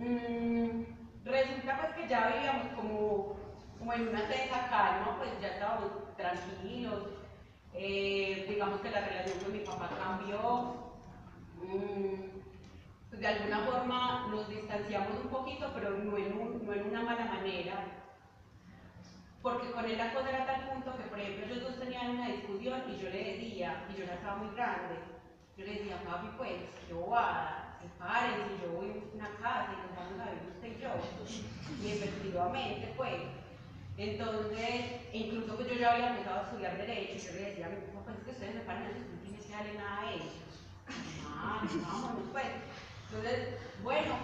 [0.00, 0.82] Mm,
[1.26, 3.36] resulta pues que ya vivíamos como
[3.78, 7.02] como en una tensa calma, pues ya estábamos tranquilos.
[7.74, 10.74] Eh, digamos que la relación con mi papá cambió.
[11.56, 17.84] Mm, de alguna forma nos distanciamos un poquito, pero no en, una mala manera.
[19.42, 22.28] Porque con él la cosa era tal punto que, por ejemplo, ellos dos tenían una
[22.28, 24.96] discusión y yo le decía, y yo ya estaba muy grande,
[25.56, 26.54] yo le decía, papi, pues,
[26.88, 30.68] yo voy a sepárense, yo voy a una casa y nos vamos a ver usted
[30.68, 30.90] y yo.
[31.82, 33.14] Y efectivamente, pues,
[33.96, 37.76] entonces, incluso que yo ya había empezado a estudiar Derecho, yo le decía a mi
[37.76, 40.26] papá, pues es que ustedes me parecen que no tienen que darle nada a ellos.
[41.26, 42.46] Ah, vámonos pues.
[43.08, 43.48] Entonces,
[43.82, 44.14] bueno,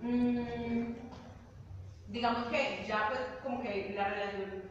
[0.00, 0.92] mmm,
[2.08, 4.62] digamos que ya pues como que la relación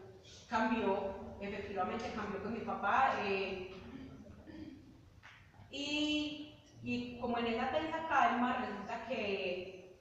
[0.50, 3.16] cambió, efectivamente cambió con mi papá.
[3.24, 3.74] Eh,
[5.72, 6.51] y,
[6.84, 10.00] y como en esa tensa calma, resulta que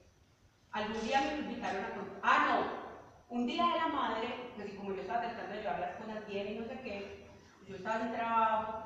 [0.71, 1.89] algún día me invitaron a...
[2.23, 5.95] Ah, no, un día de la madre, pues como yo estaba tratando de llevar las
[5.95, 7.25] cosas bien y no sé qué,
[7.67, 8.81] yo estaba en trabajo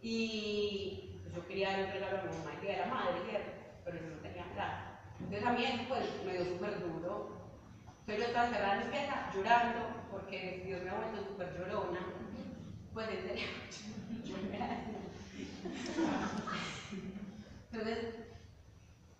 [0.00, 3.20] y yo quería dar un regalo a mi mamá el día de la madre.
[3.84, 4.44] Pero yo no tenía
[5.18, 7.50] Entonces a mí eso pues me dio súper duro.
[8.00, 12.00] Entonces yo estaba cerrada en mi pieza llorando porque Dios me ha vuelto súper llorona.
[12.92, 13.38] Pues en
[17.72, 18.14] Entonces,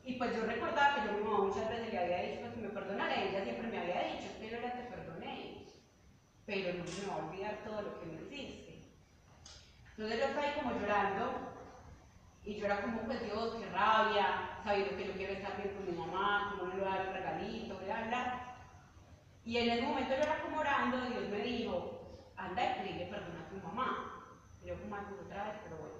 [0.04, 2.60] y pues yo recordaba que yo mi mamá muchas veces le había dicho pues, que
[2.60, 5.66] me perdonara ella siempre me había dicho, yo ya te perdoné,
[6.44, 8.92] pero no se me va a olvidar todo lo que me hiciste.
[9.96, 11.52] Entonces yo estaba ahí como llorando
[12.44, 15.86] y yo era como, pues Dios, qué rabia, sabiendo que yo quiero estar bien con
[15.86, 18.56] mi mamá, como no le voy a dar un regalito, bla, bla.
[19.46, 23.48] Y en ese momento yo era como orando, Dios me dijo, anda y perdón a
[23.48, 24.36] tu mamá.
[24.62, 25.91] Y yo como otra vez, pero bueno.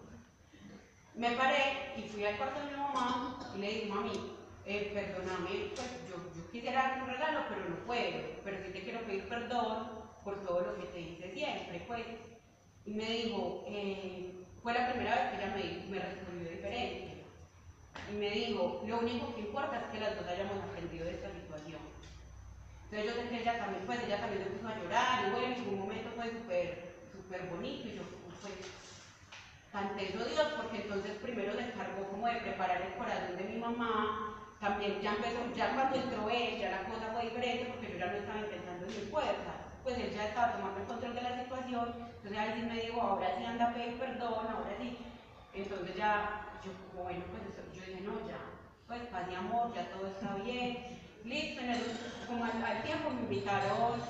[1.15, 4.33] Me paré y fui al cuarto de mi mamá y le dije, mami,
[4.65, 8.83] eh, perdóname, pues yo, yo quisiera darte un regalo, pero no puedo, pero sí te
[8.83, 9.89] quiero pedir perdón
[10.25, 12.07] por todo lo que te hice siempre, pues.
[12.87, 17.25] Y me dijo, eh, fue la primera vez que ella me, me respondió diferente.
[18.11, 21.31] Y me dijo, lo único que importa es que las dos hayamos aprendido de esta
[21.31, 21.81] situación.
[22.85, 25.55] Entonces yo sé que ella también, pues ella también se puso a llorar, y bueno,
[25.57, 28.03] en un momento fue súper, súper bonito, y yo,
[28.41, 28.55] pues,
[29.73, 33.59] canté yo Dios, porque entonces primero se encargó como de preparar el corazón de mi
[33.59, 37.99] mamá, también ya empezó, ya cuando entró él, ya la cosa fue diferente, porque yo
[37.99, 41.23] ya no estaba intentando en mi fuerza pues él ya estaba tomando el control de
[41.23, 44.97] la situación, entonces ahí sí me dijo, ahora sí anda a pedir perdón, ahora sí.
[45.55, 48.39] Entonces ya, yo como bueno, pues yo dije, no, ya,
[48.87, 51.01] pues paz y amor, ya todo está bien.
[51.25, 51.83] Listo, en el,
[52.27, 54.01] como al, tiempo me invitaron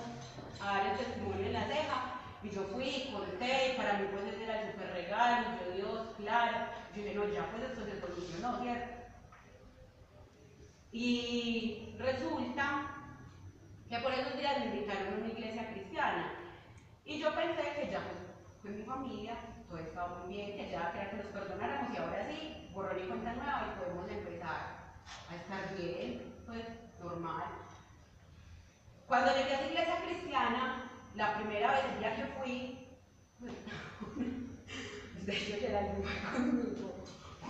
[0.60, 4.34] a dar el testimonio en la ceja, y yo fui, conté, y para mí pues
[4.34, 8.00] ese era el super regalo, yo Dios, claro, yo dije, no, ya pues esto se
[8.00, 9.02] solucionó, ¿cierto?
[10.90, 12.96] Y resulta
[13.88, 16.34] que por esos días me invitaron a una iglesia cristiana.
[17.04, 18.02] Y yo pensé que ya
[18.60, 19.36] pues, mi familia,
[19.68, 23.06] todo estaba muy bien, que ya quería que nos perdonáramos y ahora sí, borrón y
[23.08, 24.94] cuenta nueva y podemos empezar
[25.30, 26.64] a estar bien, pues
[27.00, 27.44] normal.
[29.06, 31.82] Cuando llegué a esa iglesia cristiana, la primera vez,
[32.16, 32.88] que fui,
[35.26, 35.82] de hecho ya la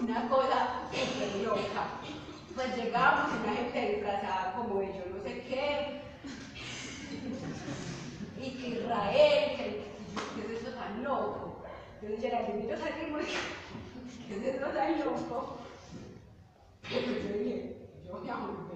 [0.00, 1.82] una cosa súper loca.
[2.54, 6.02] Pues llegamos una gente disfrazada como de yo no sé qué,
[8.42, 9.84] y que Israel, que,
[10.34, 11.62] ¿qué es eso tan loco?
[12.00, 13.22] Entonces Geraldine y yo salimos,
[14.28, 15.58] ¿qué es eso tan loco?
[16.82, 18.72] Pero yo dije, yo voy a volver.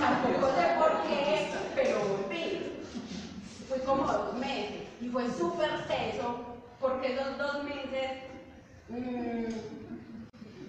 [0.00, 2.82] Tampoco sé por qué, pero volví.
[3.68, 8.10] Fue como dos meses y fue súper teso porque esos dos meses
[8.88, 9.44] mmm,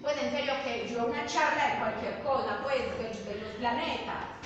[0.00, 4.38] pues en serio que yo una charla de cualquier cosa, pues de, los planetas.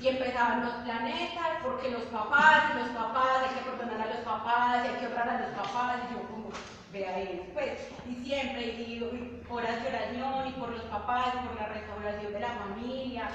[0.00, 4.82] Y empezaban los planetas, porque los papás, los papás, hay que perdonar a los papás,
[4.82, 6.50] hay que honrar a los papás, y yo como,
[6.92, 7.78] vea eso, pues,
[8.10, 12.40] y siempre, y, horas de oración, y por los papás, y por la restauración de
[12.40, 13.28] la familia.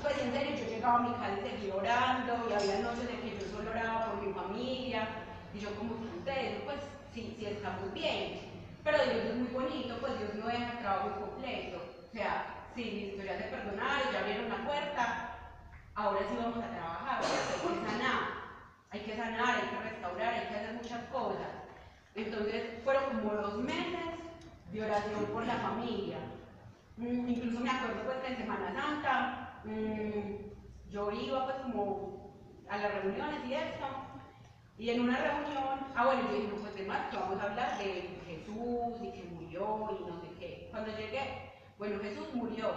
[0.00, 3.20] Pues en serio, yo llegaba a mi casa y seguía orando, y había noches de
[3.20, 5.08] que yo solo oraba por mi familia,
[5.58, 6.78] y yo como ustedes, pues
[7.12, 8.40] sí, sí está muy bien.
[8.84, 11.78] Pero Dios es muy bonito, pues Dios no deja el trabajo incompleto.
[12.08, 15.38] O sea, sí, listo, ya se perdonaron, ya abrieron la puerta,
[15.94, 18.20] ahora sí vamos a trabajar, hay que sanar,
[18.90, 21.48] hay que sanar, hay que restaurar, hay que hacer muchas cosas.
[22.14, 24.14] Entonces fueron como dos meses
[24.72, 26.18] de oración por la familia.
[26.96, 32.32] Mm, incluso me acuerdo pues que en Semana Santa mm, yo iba pues como
[32.68, 33.86] a las reuniones y esto,
[34.78, 38.16] y en una reunión, ah bueno, yo dije, pues de más, vamos a hablar de
[38.26, 40.68] Jesús y que murió y no sé qué.
[40.70, 42.70] Cuando llegué, bueno, Jesús murió,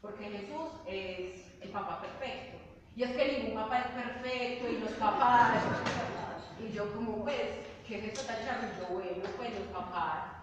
[0.00, 2.58] porque Jesús es el papá perfecto.
[2.94, 5.64] Y es que ningún papá es perfecto y los papás,
[6.60, 7.40] y yo como pues,
[7.88, 8.68] ¿qué es esto tan charro?
[8.78, 10.34] Yo, bueno, pues los papás.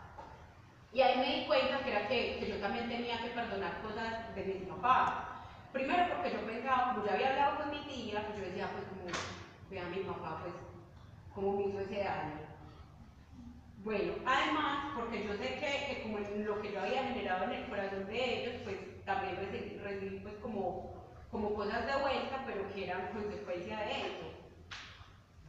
[0.91, 4.35] Y ahí me di cuenta que era que, que yo también tenía que perdonar cosas
[4.35, 5.45] de mi papá.
[5.71, 8.83] Primero porque yo pensaba, como ya había hablado con mi tía, pues yo decía, pues
[8.89, 9.05] como,
[9.69, 10.53] vea mi papá, pues,
[11.33, 12.51] cómo me hizo ese daño.
[13.83, 17.69] Bueno, además, porque yo sé que, que, como lo que yo había generado en el
[17.69, 19.37] corazón de ellos, pues también
[19.83, 20.93] recibí, pues como,
[21.31, 24.31] como cosas de vuelta, pero que eran consecuencia de eso.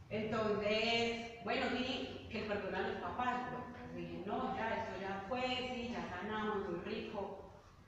[0.09, 5.25] Entonces, bueno, sí, que el perdón a los papás, pues, dije, no, ya, esto ya
[5.27, 5.41] fue,
[5.73, 7.39] sí, ya sanamos, muy rico.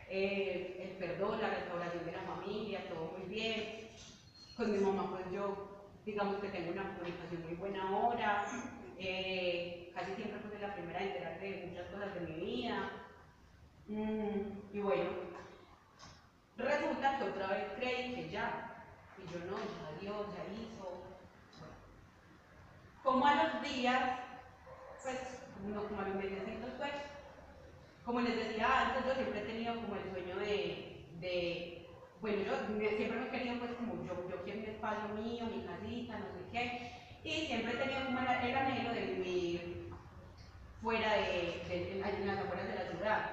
[0.07, 3.89] Eh, el perdón, la restauración de la familia, todo muy bien.
[4.55, 5.74] Con mi mamá, pues yo,
[6.05, 8.45] digamos que tengo una comunicación muy buena ahora.
[8.97, 12.91] Eh, casi siempre fui la primera a enterarme de muchas cosas de mi vida.
[13.87, 15.09] Mm, y bueno,
[16.57, 18.85] resulta que otra vez creí que ya,
[19.17, 21.03] y yo no, ya Dios ya hizo.
[23.03, 24.19] Como a los días,
[25.03, 25.17] pues
[25.63, 26.91] uno como a los mesecitos pues.
[28.03, 31.84] Como les decía antes, yo siempre he tenido como el sueño de
[32.21, 35.65] bueno, yo siempre me he querido pues como yo, yo quiero mi espacio mío, mi
[35.65, 36.91] casita, no sé qué,
[37.23, 39.91] y siempre he tenido como el anhelo de vivir
[40.81, 43.31] fuera de, las afueras de la ciudad.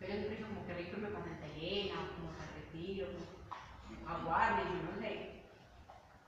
[0.00, 4.62] Pero siempre he como que rico me pasa en Tallena, como San Retiro, como Aguarde,
[4.64, 5.44] yo no sé.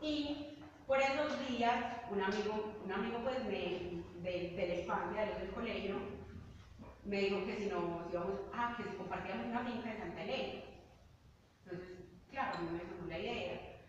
[0.00, 5.26] Y por esos días, un amigo, un amigo pues de, de, de la infancia, de
[5.26, 5.96] los del colegio,
[7.04, 10.69] me dijo que si nos íbamos, ah, que si compartíamos una finca de Santa Elena.
[12.30, 13.80] Claro, mí me gustó la idea.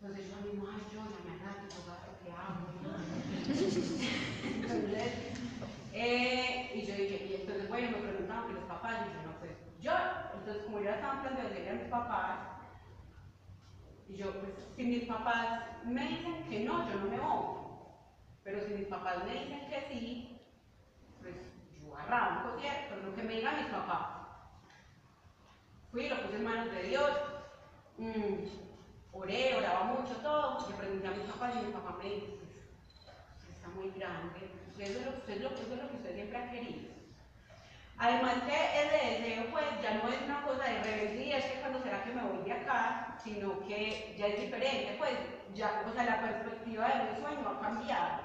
[0.00, 1.78] Entonces yo mismo, ay, yo ya me agacho,
[2.22, 2.66] ¿qué hago?
[4.44, 5.12] entonces,
[5.92, 9.38] eh, y yo dije, y entonces, bueno, me preguntaban que los papás, y yo no,
[9.38, 9.92] pues, yo,
[10.34, 12.38] entonces como yo estaba planteando decirle a mis papás,
[14.08, 17.64] y yo, pues, si mis papás me dicen que no, yo no me voy.
[18.44, 20.40] Pero si mis papás me dicen que sí,
[21.20, 21.34] pues
[21.80, 22.96] yo arranco, ¿cierto?
[22.96, 24.06] Lo que me digan mis papás.
[25.90, 27.10] Fui, lo puse en manos de Dios.
[27.98, 28.46] Mm,
[29.12, 30.68] oré, oraba mucho, todo.
[30.68, 32.26] Le pregunté a mis papás y mi papá me dijo,
[33.52, 34.50] está muy grande.
[34.78, 36.94] Eso es, lo, que usted siempre ha querido.
[37.96, 41.80] Además que ese deseo pues ya no es una cosa de rebeldía, es que cuando
[41.80, 45.12] será que me voy de acá, sino que ya es diferente, pues
[45.54, 48.22] ya, o sea, la perspectiva de mi sueño ha cambiado.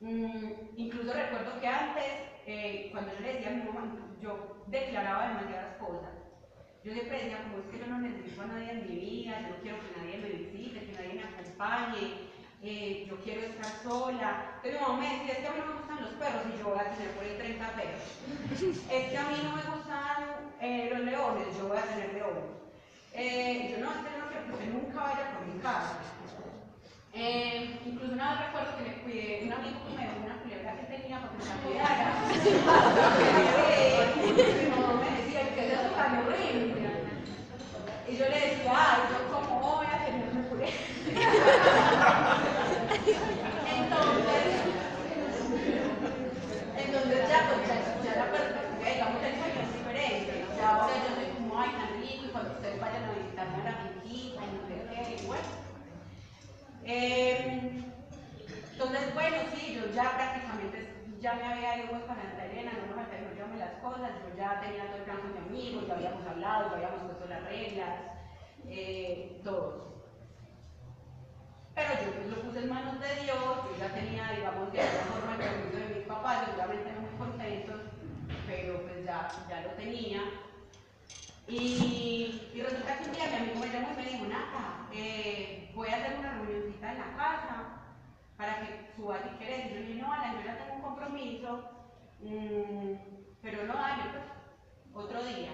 [0.00, 2.04] Mm, incluso recuerdo que antes,
[2.46, 3.86] eh, cuando yo le decía a mi mamá,
[4.20, 6.13] yo declaraba demasiadas cosas.
[6.84, 9.48] Yo siempre decía, como es que yo no necesito a nadie en mi vida, yo
[9.48, 12.28] no quiero que nadie me visite, que nadie me acompañe,
[12.60, 14.60] eh, yo quiero estar sola.
[14.62, 16.58] Pero mi mamá me decía, es que a mí no me gustan los perros y
[16.58, 18.04] yo voy a tener por ahí 30 perros.
[18.92, 22.44] es que a mí no me gustan eh, los leones, yo voy a tener leones.
[23.14, 25.96] Eh, yo no, es que no quiero que usted nunca vaya por mi casa.
[27.14, 30.76] Eh, incluso una vez recuerdo que le cuidé, un amigo que me dio una culebra
[30.76, 32.12] que tenía para que me la cuidara.
[38.06, 40.70] Y yo le decía, ay, yo cómo voy a tener una culebra.
[43.74, 44.44] entonces,
[46.76, 50.44] entonces ya, pues, ya, ya la perspectiva, digamos, el sueño es diferente.
[50.56, 53.64] Ya ahora yo soy como, ay, tan rico, y cuando ustedes vayan a visitarme a
[53.64, 55.48] la finquita, y no sé qué, y bueno.
[56.84, 57.82] Eh,
[58.72, 62.96] entonces, bueno, sí, yo ya prácticamente ya me había ido pues con Santa Elena, no
[62.96, 63.02] me
[63.64, 66.76] las cosas, yo ya tenía todo el plan con mi amigo, ya habíamos hablado, ya
[66.76, 68.00] habíamos puesto las reglas,
[68.66, 69.94] eh, todo.
[71.74, 75.04] Pero yo pues lo puse en manos de Dios, yo ya tenía, digamos, de alguna
[75.04, 77.80] forma el permiso de mis papás, obviamente no muy contentos,
[78.46, 80.20] pero pues ya, ya lo tenía.
[81.46, 85.88] Y, resulta que un día mi amigo me llamó y me dijo, Nata, eh, voy
[85.88, 87.64] a hacer una reunioncita en la casa
[88.36, 89.66] para que subas si querés.
[89.66, 91.70] Y yo le dije, no, Alan, yo ya tengo un compromiso,
[92.20, 93.13] mmm,
[93.44, 95.50] pero no, pues, otro día.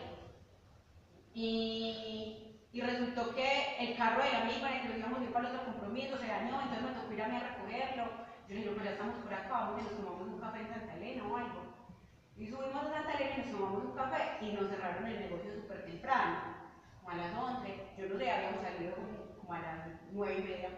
[1.34, 2.36] Y,
[2.72, 5.54] resultó que el carro del amigo en el que nos íbamos a ir para el
[5.54, 8.04] otro compromiso se dañó, entonces me tocó ir a mí a recogerlo.
[8.48, 10.68] Yo le dije, pues ya estamos por acá, vamos y nos tomamos un café en
[10.68, 11.60] Santa Elena o algo.
[12.38, 15.54] Y subimos a Santa Elena y nos tomamos un café y nos cerraron el negocio
[15.54, 16.36] súper temprano,
[17.00, 17.80] como a las 11.
[17.98, 20.70] Yo no sé, habíamos salido como, a las 9 y media.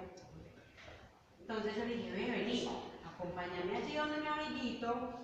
[1.40, 2.68] Entonces yo le dije, ve, vení,
[3.05, 5.22] acompáñame allí donde mi amiguito,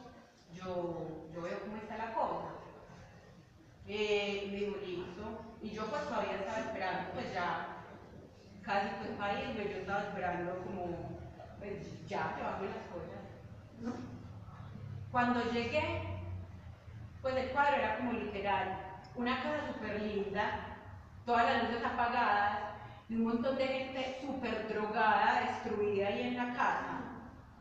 [0.55, 2.49] yo, yo veo cómo está la cosa.
[3.87, 5.09] Eh, me dijo.
[5.61, 7.79] Y yo pues todavía estaba esperando, pues ya,
[8.63, 11.19] casi pues para irme, yo estaba esperando como,
[11.59, 13.99] pues ya, que bajo las cosas.
[15.11, 16.03] Cuando llegué,
[17.23, 20.77] pues el cuadro era como literal, una casa súper linda,
[21.27, 22.61] todas las luces apagadas,
[23.09, 27.01] y un montón de gente súper drogada, destruida ahí en la casa,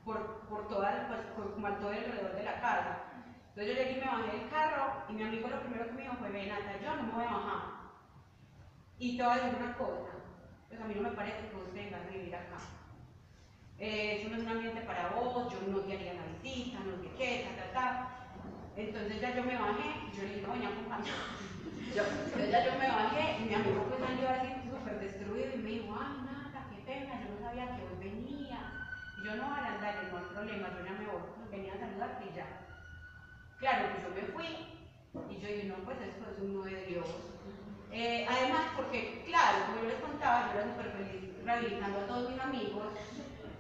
[0.08, 3.04] por, por, toda, pues, por, como todo alrededor de la casa.
[3.50, 6.02] Entonces yo llegué y me bajé del carro, y mi amigo lo primero que me
[6.04, 7.62] dijo fue, ven, Nata, yo no me voy a bajar.
[8.98, 10.12] Y te voy a decir una cosa,
[10.70, 12.58] pues a mí no me parece que vos tengas que vivir acá.
[13.80, 16.96] Eh, eso no es un ambiente para vos, yo no te haría la visita, no
[17.04, 18.30] sé qué, ta, ta, ta.
[18.76, 21.28] Entonces ya yo me bajé, yo le dije, no, venía acompañado.
[21.94, 25.70] Entonces ya yo me bajé y mi amigo pues salió así súper destruido y me
[25.70, 28.37] dijo, ay, nada, qué pena, yo no sabía que hoy venía.
[29.28, 31.20] Yo no, Alan, dale, no hay problema, yo ya me voy,
[31.52, 32.48] venía a saludarte y ya.
[33.60, 34.48] Claro, pues yo me fui
[35.30, 37.10] y yo dije, no, pues esto es un no de Dios.
[37.92, 42.32] Eh, además, porque, claro, como yo les contaba, yo era súper feliz rehabilitando a todos
[42.32, 42.88] mis amigos.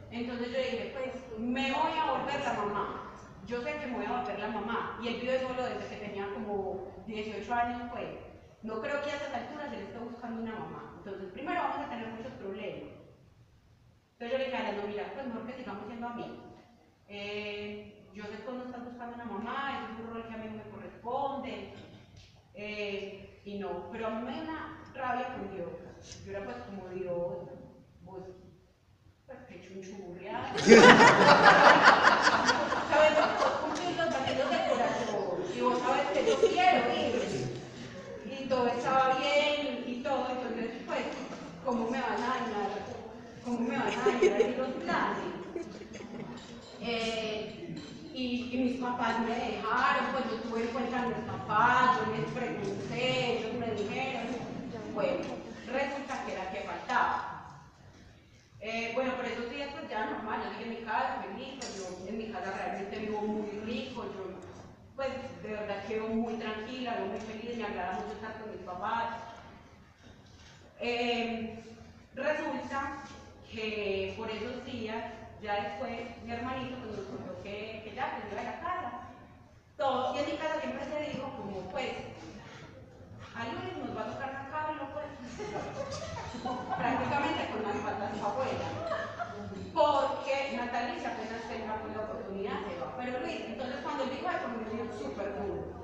[0.09, 3.11] Entonces yo dije, pues me voy a volver la mamá.
[3.45, 4.99] Yo sé que me voy a volver la mamá.
[5.03, 8.07] Y él vive solo desde que tenía como 18 años, pues.
[8.63, 10.93] No creo que a estas alturas él esté buscando una mamá.
[10.99, 13.06] Entonces, primero vamos a tener muchos problemas.
[14.19, 16.39] Entonces yo le dije a no, mira, pues mejor que sigamos siendo amigos.
[17.07, 20.49] Eh, yo sé que no estás buscando una mamá, es un rol que a mí
[20.49, 21.71] me corresponde,
[22.55, 25.69] eh, y no, pero a mí me da rabia con Dios,
[26.25, 27.51] yo era pues como Dios,
[28.01, 28.23] vos,
[29.27, 30.51] pues que chunchurria,
[32.89, 33.27] sabes los
[34.71, 37.61] corazón, y vos sabes que yo quiero ir,
[38.25, 41.05] y todo estaba bien, y todo, entonces pues,
[41.63, 42.76] ¿cómo me van a dañar?
[43.47, 45.23] ¿Cómo me van a así los planes?
[46.81, 47.75] Eh,
[48.13, 52.13] y, y, mis papás me dejaron, pues yo tuve en cuenta a mis papás, yo
[52.13, 54.35] les pregunté, ellos me dijeron,
[54.93, 55.23] bueno,
[55.65, 57.61] resulta que era que faltaba.
[58.59, 62.05] Eh, bueno, por esos días pues ya normal, yo llegué a mi casa feliz, yo
[62.05, 64.39] en mi casa realmente vivo muy rico, yo
[64.97, 65.09] pues
[65.41, 69.15] de verdad quedo muy tranquila, vivo muy feliz, me agrada mucho estar con mis papás.
[70.81, 71.63] Eh,
[72.13, 73.03] resulta
[73.51, 75.03] que por esos días
[75.41, 75.91] ya después
[76.23, 78.91] mi hermanito pues, nos contó que, que ya pues iba a la casa.
[79.77, 81.91] Todo, y en mi casa siempre se dijo como pues,
[83.35, 85.05] a Luis nos va a tocar sacarlo pues,
[86.77, 88.67] prácticamente con las patas para afuera.
[89.77, 92.97] Porque Natalia apenas tenga pues, la oportunidad se va.
[92.97, 95.77] Pero Luis, entonces cuando él dijo eso me dio súper duro.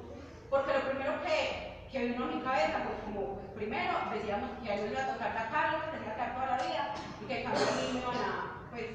[0.49, 4.76] Porque lo primero que, que vino a mi cabeza, pues como primero decíamos que a
[4.76, 6.93] él le iba a tocar sacarlo, que se iba a quedar toda la vida,
[7.24, 7.45] y que mí
[7.93, 8.88] me iban a, pues,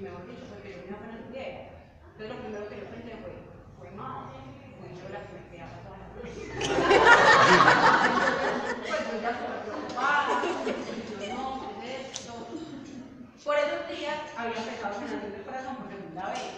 [0.00, 1.60] mejor dicho, porque yo me apenas tuviera.
[2.12, 3.34] Entonces lo primero que yo pensé fue,
[3.78, 4.38] fue madre,
[4.78, 6.30] fui yo la que me quedaba toda la pues
[9.10, 12.32] yo ya súper preocupada, yo no, ¿qué es esto?
[13.44, 16.54] Por esos días había empezado sanar el corazón por segunda vez.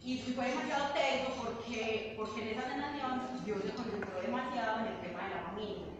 [0.00, 5.00] y fue demasiado tenso porque, porque en esa sanación Dios se concentró demasiado en el
[5.00, 5.93] tema de la familia,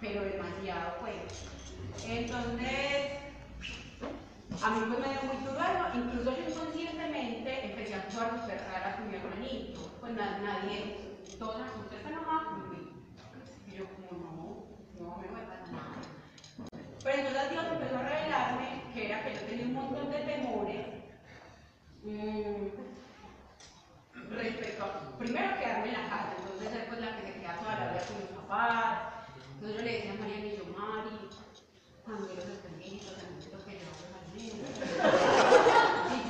[0.00, 1.16] pero demasiado pues.
[2.06, 3.18] Entonces,
[4.62, 5.60] a mí pues me dio muy duro,
[5.94, 8.30] incluso yo inconscientemente empecé a actuar
[8.96, 10.96] con mi hermanito, pues na- nadie,
[11.38, 12.90] todos usted está enojado conmigo.
[13.66, 14.10] Y yo como
[14.98, 15.96] no, no me voy a pasar nada.
[17.04, 20.86] Pero entonces Dios empezó a revelarme que era que yo tenía un montón de temores
[22.02, 22.66] mm,
[24.34, 27.92] respecto a, primero quedarme en la casa, entonces ser la que se queda toda la
[27.92, 29.17] vida con mis papás.
[29.58, 31.18] Entonces yo le decía a María y yo, Mari,
[32.04, 34.54] cuando yo los espejito, necesito que yo haga así.
[34.54, 34.62] Y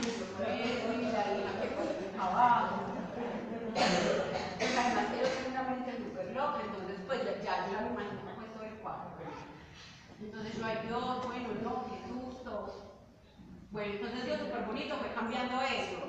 [0.00, 2.88] yo, yo puedo, y la hija que pone mi trabajo.
[4.56, 7.90] Pues además que yo tengo una mente súper loca, entonces pues ya, yo la me
[7.92, 9.12] imagino pues todo el cuadro.
[10.18, 12.54] Entonces yo, ay Dios, bueno, no, qué susto.
[13.70, 16.00] Bueno, entonces Dios súper bonito fue cambiando eso,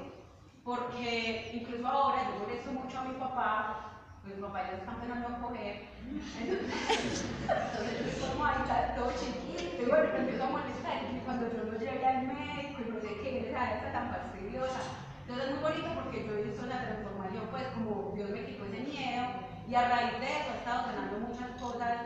[0.63, 3.91] porque incluso ahora yo molesto mucho a mi papá,
[4.24, 5.99] pues mi papá ya está empezando a coger,
[6.39, 11.45] entonces, yo como ahí, está todo chiquito, y bueno, me empiezo a molestar, y cuando
[11.53, 14.82] yo no llegué al médico y no sé qué, esa está tan fastidiosa,
[15.22, 18.82] entonces es muy bonito porque yo visto una transformación, pues como Dios me quitó ese
[18.82, 19.26] miedo,
[19.68, 21.97] y a raíz de eso he estado sanando muchas cosas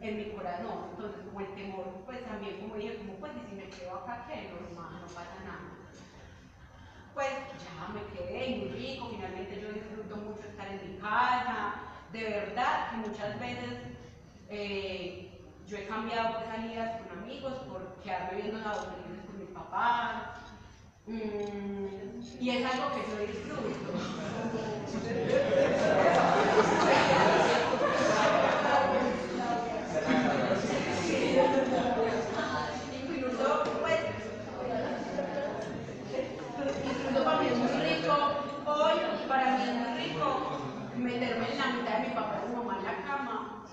[0.00, 3.54] en mi corazón, entonces como el temor, pues también como dije, como pues y si
[3.54, 5.70] me quedo acá, que normal, no pasa nada.
[7.14, 7.28] Pues
[7.62, 11.74] ya me quedé muy rico, finalmente yo disfruto mucho estar en mi casa,
[12.10, 12.71] de verdad
[13.12, 13.78] muchas veces
[14.48, 15.30] eh,
[15.68, 20.14] yo he cambiado pues, salidas con amigos por quedarme viendo las con mis papás,
[21.06, 23.60] mm, y es algo que yo disfruto.
[33.02, 34.00] Incluso, pues,
[36.84, 38.12] incluso para mí es muy rico,
[38.66, 38.98] hoy
[39.28, 40.52] para mí es muy rico
[41.02, 43.64] meterme en la mitad de mi papá y mi mamá en la cama,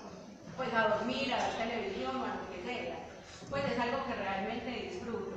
[0.60, 2.98] pues a dormir, a ver televisión o a lo que sea.
[3.48, 5.32] Pues es algo que realmente disfruto.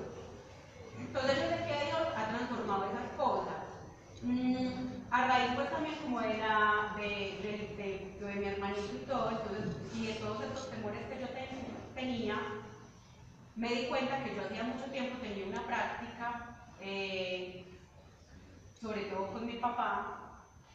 [0.99, 3.55] Entonces yo sé que Dios ha transformado esas cosas.
[4.21, 4.67] Mm,
[5.11, 9.75] a raíz pues también como de, la, de, de, de- mi hermanito y todo, entonces,
[9.95, 12.35] y de todos estos temores que yo ten- tenía,
[13.55, 17.63] me di cuenta que yo hacía mucho tiempo tenía una práctica, eh,
[18.81, 20.19] sobre todo con mi papá.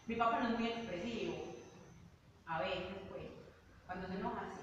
[0.07, 1.35] Mi papá no es muy expresivo,
[2.47, 3.08] a veces
[3.89, 4.63] cuando se enoja sí.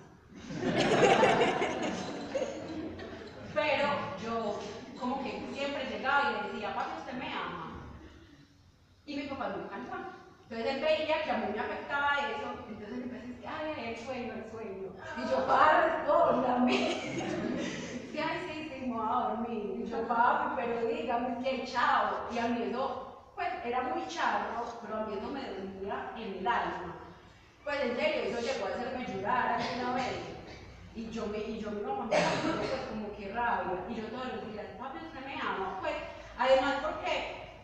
[3.56, 3.88] Pero
[4.24, 4.60] yo
[5.00, 7.72] como que siempre llegaba y le decía, papi, usted me ama.
[9.08, 10.14] Y mi papá nunca no.
[10.44, 13.90] Entonces él veía que a mí me afectaba eso, entonces él empezó a decir, ay,
[13.90, 14.90] el sueño, el sueño.
[15.18, 16.76] Y yo, papá, respóndame.
[18.16, 19.82] Sí, ay, sí, sí, me voy a dormir.
[19.82, 22.30] Y yo, papi, pero dígame que chao.
[22.32, 26.38] Y a mí eso, pues, era muy charro, pero a mí eso me dolía en
[26.40, 26.95] el alma.
[27.66, 30.14] Pues en serio, eso llegó a hacerme llorar alguna vez.
[30.96, 33.84] Y yo me, y yo me dijo, pues como que rabia.
[33.90, 35.80] Y yo todos los días, papi, usted me ama.
[35.82, 35.96] Pues
[36.38, 37.62] Además porque,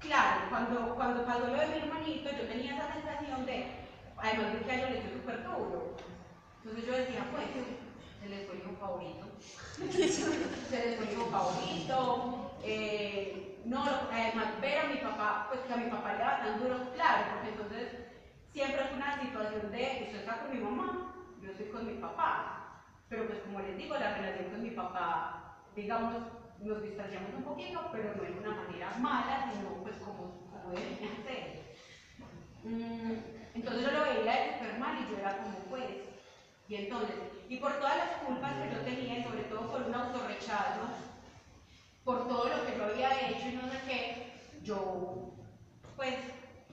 [0.00, 3.66] claro, cuando, cuando pasó lo de mi hermanito, yo tenía esa sensación de,
[4.16, 5.96] además de que a ellos les dio súper duro.
[6.62, 7.46] Entonces yo decía, pues,
[8.20, 9.26] se les fue hijo favorito.
[10.68, 12.52] se les fue hijo favorito.
[12.64, 16.60] Eh, no, además ver a mi papá, pues que a mi papá le daba tan
[16.60, 18.09] duro, claro, porque entonces
[18.52, 22.82] siempre es una situación de, usted está con mi mamá, yo estoy con mi papá.
[23.08, 26.14] Pero pues como les digo, la relación con mi papá, digamos,
[26.60, 31.74] nos distanciamos un poquito, pero no de una manera mala, sino pues como, como ser.
[32.62, 33.14] Mm,
[33.54, 35.86] entonces yo lo veía súper mal y yo era como pues.
[36.68, 37.16] Y entonces,
[37.48, 40.82] y por todas las culpas que yo tenía, y sobre todo por un autorrechazo,
[42.04, 44.32] por todo lo que yo había hecho y no sé qué,
[44.62, 45.32] yo
[45.96, 46.14] pues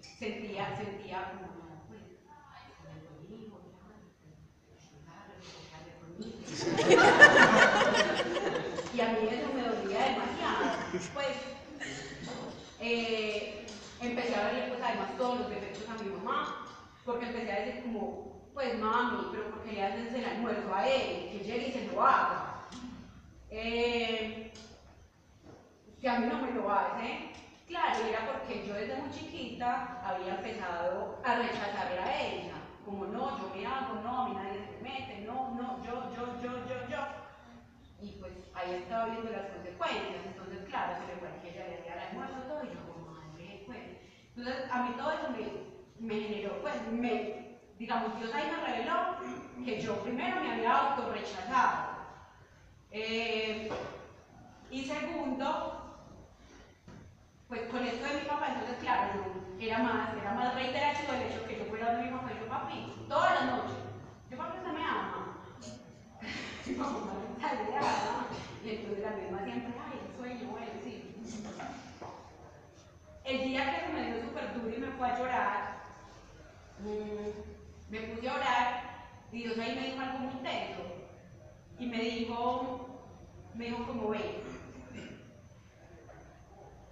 [0.01, 2.01] sentía, sentía como, no, pues,
[3.27, 3.59] conmigo,
[8.93, 10.65] y a mí eso me dolía demasiado.
[11.13, 11.35] Pues
[12.79, 13.67] eh,
[14.01, 16.65] empecé a ver pues además todos los defectos a mi mamá,
[17.05, 20.87] porque empecé a decir como, pues mami, pero ¿por qué le haces el almuerzo a
[20.87, 21.29] él?
[21.31, 22.63] Que llegue y se lo haga.
[23.49, 24.51] Eh,
[26.01, 27.31] que a mí no me lo hace.
[27.67, 32.53] Claro, era porque yo desde muy chiquita había empezado a rechazarle a ella.
[32.85, 36.41] Como no, yo me hago, no, a mí nadie se mete, no, no, yo, yo,
[36.41, 36.97] yo, yo, yo.
[38.01, 40.25] Y pues ahí estaba viendo las consecuencias.
[40.25, 43.11] Entonces, claro, se le fue que ella le hacía el almuerzo todo y yo como,
[43.11, 43.79] madre, pues.
[44.35, 45.29] Entonces, a mí todo eso
[45.99, 49.17] me, generó, pues, me, digamos, Dios ahí me reveló
[49.65, 51.97] que yo primero me había autorrechazado.
[52.91, 53.69] Eh,
[54.71, 55.97] y segundo,
[57.47, 59.23] pues con esto de mi papá, entonces claro,
[59.59, 62.47] era más, era más reiterativo el hecho que yo fuera de mi papá y yo
[62.47, 63.77] papi, las noches.
[64.29, 65.37] Yo papi no me ama.
[68.63, 71.15] Y entonces la misma siempre, ay, el sueño, bueno, sí.
[73.23, 75.77] El día que se me dio súper duro y me fue a llorar,
[76.79, 78.87] mmm, me puse a orar
[79.31, 80.83] y Dios ahí me dijo algo muy intenso.
[81.79, 82.87] Y me dijo,
[83.53, 84.43] me dijo como ve,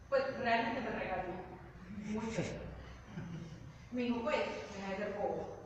[0.09, 1.33] pues realmente me regañó.
[2.05, 2.61] Muy feo.
[3.91, 4.37] Me dijo, pues,
[4.75, 5.57] deja de ser bobo.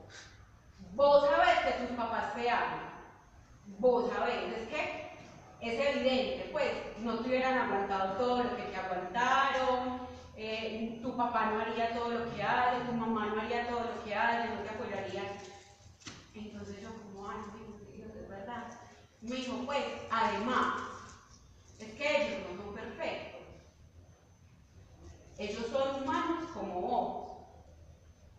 [0.94, 2.89] Vos sabés que tus papás te aman.
[3.78, 5.12] Vos sabés, es que
[5.62, 11.52] es evidente, pues, no te hubieran aguantado todo lo que te aguantaron, eh, tu papá
[11.52, 14.62] no haría todo lo que hace, tu mamá no haría todo lo que hace, no
[14.62, 15.24] te apoyaría.
[16.34, 17.38] Entonces yo como, ay,
[18.00, 18.68] no, es verdad.
[19.22, 20.76] Me dijo, pues, además,
[21.78, 23.42] es que ellos no son perfectos.
[25.38, 27.30] Ellos son humanos como vos.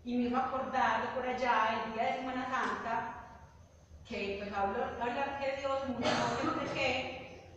[0.05, 3.20] Y me iba a acordar por allá, el día de Semana Santa,
[4.11, 7.51] que pues hablo, hablar que Dios no sé qué,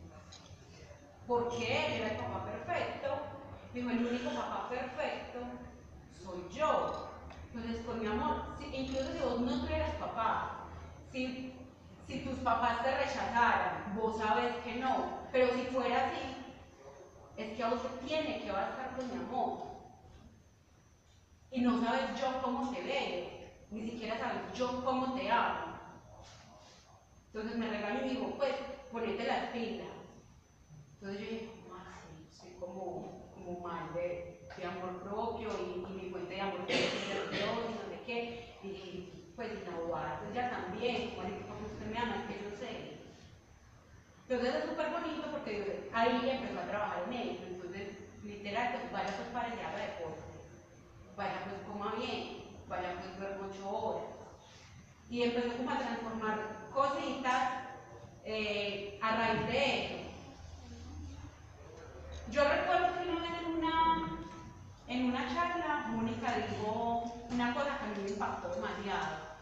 [1.26, 3.10] porque él era el papá perfecto.
[3.74, 5.40] Dijo, el único papá perfecto
[6.24, 7.10] soy yo.
[7.52, 8.36] Entonces, con mi amor,
[8.72, 10.68] incluso si vos no tuvieras papá,
[11.12, 11.56] si,
[12.08, 16.36] si tus papás te rechazaran, vos sabes que no, pero si fuera así,
[17.36, 19.64] es que a usted tiene que bastar con mi amor.
[21.50, 23.30] Y no sabes yo cómo te veo,
[23.72, 25.73] ni siquiera sabes yo cómo te amo.
[27.34, 28.54] Entonces me regañó y me dijo, pues,
[28.92, 29.88] ponete las pilas.
[30.94, 32.28] Entonces yo dije, ¿cómo así?
[32.30, 37.74] Soy como, como mal de, de amor propio y, mi fuente de amor propio y
[37.74, 38.56] no sé qué.
[38.62, 43.00] Y dije, pues, no, pues ya también, como usted me ama, es que yo sé.
[44.30, 47.48] Entonces es súper bonito porque ahí empezó a trabajar en ello.
[47.48, 50.22] Entonces, literal, pues vaya pues para allá de deporte,
[51.18, 54.06] vaya pues coma bien, vaya pues duermo ocho horas.
[55.10, 57.64] Y empezó como a transformar cositas
[58.26, 59.96] eh, a raíz de eso.
[62.32, 64.20] Yo recuerdo que una vez en una,
[64.88, 69.34] en una charla, Mónica dijo una cosa que a mí me impactó demasiado.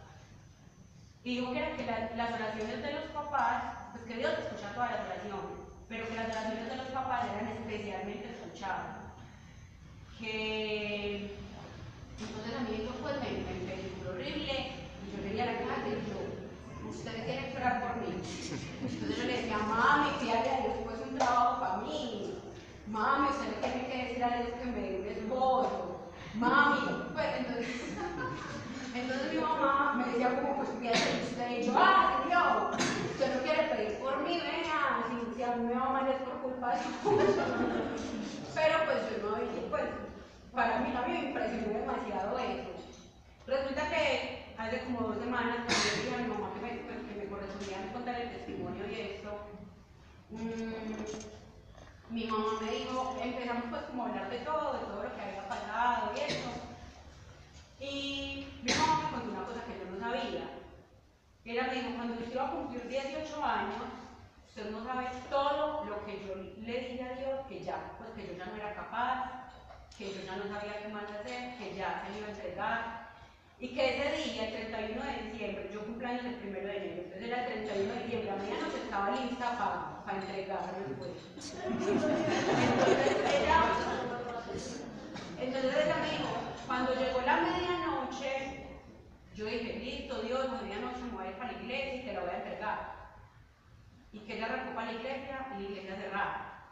[1.23, 5.57] Dijo que era las oraciones de los papás pues que Dios escucha todas las oraciones,
[5.87, 8.97] pero que las oraciones de los papás eran especialmente escuchadas.
[10.19, 11.35] Que
[12.19, 14.71] entonces a mí eso pues me, me, horrible
[15.05, 16.40] y yo le di a la casa y yo,
[16.91, 18.21] ustedes tienen que orar por mí.
[18.81, 22.37] Entonces yo le decía, mami, fíjate a Dios, pues un trabajo para mí.
[22.87, 26.11] Mami, usted le tiene que decir a Dios que me dé un esposo.
[26.35, 26.79] Mami,
[27.13, 27.67] pues entonces,
[28.95, 32.81] entonces mi mamá me decía como, pues fíjate usted y yo, ah, Dios,
[33.11, 36.41] usted no quiere pedir por mí, venga, si, a mí me va mal es por
[36.41, 36.81] culpa de
[38.55, 39.83] Pero pues yo no dije, pues,
[40.53, 42.71] para mí, mí me impresionó demasiado eso.
[43.47, 46.97] Resulta que hace como dos semanas, cuando yo dije a mi mamá que me, pues,
[46.97, 49.29] que me correspondía contar el testimonio y esto,
[50.29, 55.15] mmm, mi mamá me dijo, empezamos pues como a hablar de todo, de todo lo
[55.15, 56.51] que había pasado y eso.
[57.79, 60.45] Y mi mamá me contó una cosa que yo no sabía.
[61.43, 63.83] Ella me dijo, cuando usted iba a cumplir 18 años,
[64.47, 68.27] usted no sabe todo lo que yo le dije a Dios, que ya, pues que
[68.27, 69.49] yo ya no era capaz,
[69.97, 73.10] que yo ya no sabía qué más hacer, que ya se iba a entregar.
[73.61, 77.27] Y que ese día, el 31 de diciembre, yo cumpleaños el 1 de enero, entonces
[77.27, 81.11] era el 31 de diciembre, a medianoche estaba lista para pa entregarme pues.
[81.61, 82.09] Entonces
[83.37, 83.59] ella,
[85.39, 86.33] entonces ella me dijo,
[86.65, 88.65] cuando llegó la medianoche,
[89.35, 92.19] yo dije, listo, Dios, medianoche me voy a ir para la iglesia y te la
[92.21, 92.79] voy a entregar.
[94.11, 96.65] Y que ella arrancó para la iglesia y la iglesia cerrada.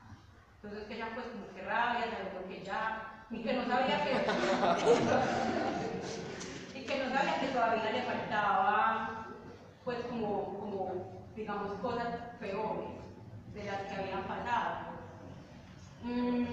[0.56, 4.12] Entonces que ella pues como que rabia, sabía que ya, y que no sabía que
[6.90, 9.28] que no sabía que todavía le faltaba
[9.86, 12.08] pues como, como digamos cosas
[12.40, 12.90] peores
[13.54, 14.98] de las que habían pasado.
[16.02, 16.46] Mm,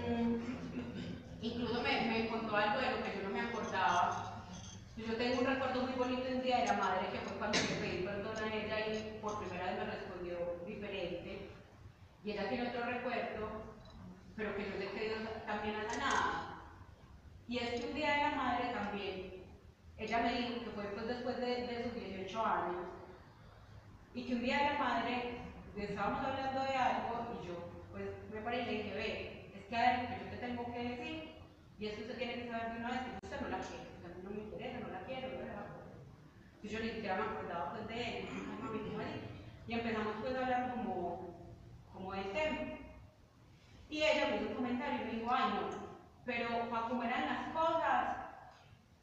[1.40, 4.44] incluso me, me contó algo de lo que yo no me acordaba.
[4.98, 7.58] Yo tengo un recuerdo muy bonito de un día de la madre que fue cuando
[7.58, 11.50] le pedí perdón a ella y por primera vez me respondió diferente.
[12.24, 13.48] Y ella tiene otro recuerdo,
[14.36, 16.56] pero que yo que Dios también ha sanado.
[17.48, 19.35] Y es que un día de la madre también,
[19.98, 22.86] ella me dijo que fue pues, después de, de sus 18 años,
[24.14, 25.38] y que un día la madre
[25.76, 27.54] estábamos hablando de algo y yo
[27.92, 30.72] pues me paré y le dije, ve, es que hay algo que yo te tengo
[30.72, 31.32] que decir
[31.78, 33.84] y es que usted tiene que saber de una vez que usted no la quiere,
[33.96, 35.66] o sea, no me interesa, no la quiero, no la
[36.62, 38.28] Y yo ni siquiera me acordaba pues de él,
[39.68, 41.34] y empezamos pues a hablar como,
[41.92, 42.58] como de tema.
[43.90, 45.86] Y ella me hizo un comentario y me dijo, ay no,
[46.24, 48.25] pero para cómo las cosas,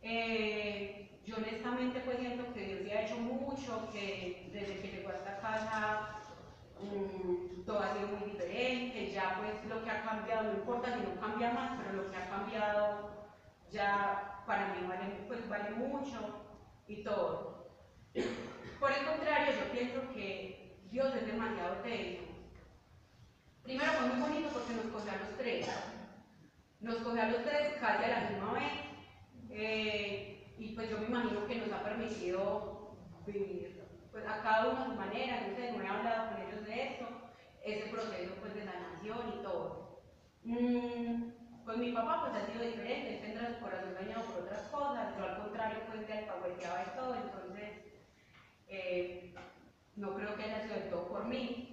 [0.04, 5.10] eh, yo honestamente pues siento que Dios ya ha hecho mucho, que desde que llegó
[5.10, 6.20] a esta casa
[6.80, 11.00] um, todo ha sido muy diferente, ya pues lo que ha cambiado, no importa si
[11.00, 13.14] no cambia más, pero lo que ha cambiado
[13.72, 16.46] ya para mí vale, pues, vale mucho
[16.88, 17.70] y todo.
[18.80, 22.24] Por el contrario, yo pienso que Dios es demasiado tenso.
[23.64, 25.68] Primero fue muy bonito porque nos cogió a los tres.
[26.82, 28.93] Nos cogió a los tres casi a la misma vez.
[29.56, 32.98] Eh, y pues yo me imagino que nos ha permitido
[33.28, 33.82] vivir
[34.12, 36.84] pues a cada uno a su manera, no sé, no he hablado con ellos de
[36.84, 37.06] eso,
[37.64, 40.02] ese proceso pues de sanación y todo.
[40.44, 41.32] Mm,
[41.66, 45.16] pues mi papá pues ha sido diferente, él tendrá su corazón dañado por otras cosas,
[45.18, 47.72] yo al contrario pues de alcahueteaba y todo, entonces
[48.68, 49.34] eh,
[49.96, 51.73] no creo que haya sido todo por mí.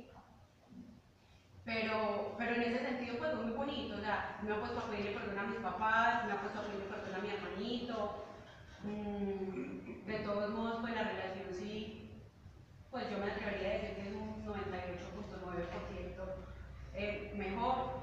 [1.72, 5.12] Pero, pero en ese sentido pues muy bonito, o sea, me ha puesto a pedirle
[5.12, 8.26] perdón a mis papás, me ha puesto a pedirle perdón a mi hermanito,
[8.82, 12.10] mm, de todos modos pues la relación sí
[12.90, 16.34] pues yo me atrevería a decir que es un 98.9%
[16.94, 18.00] eh, mejor.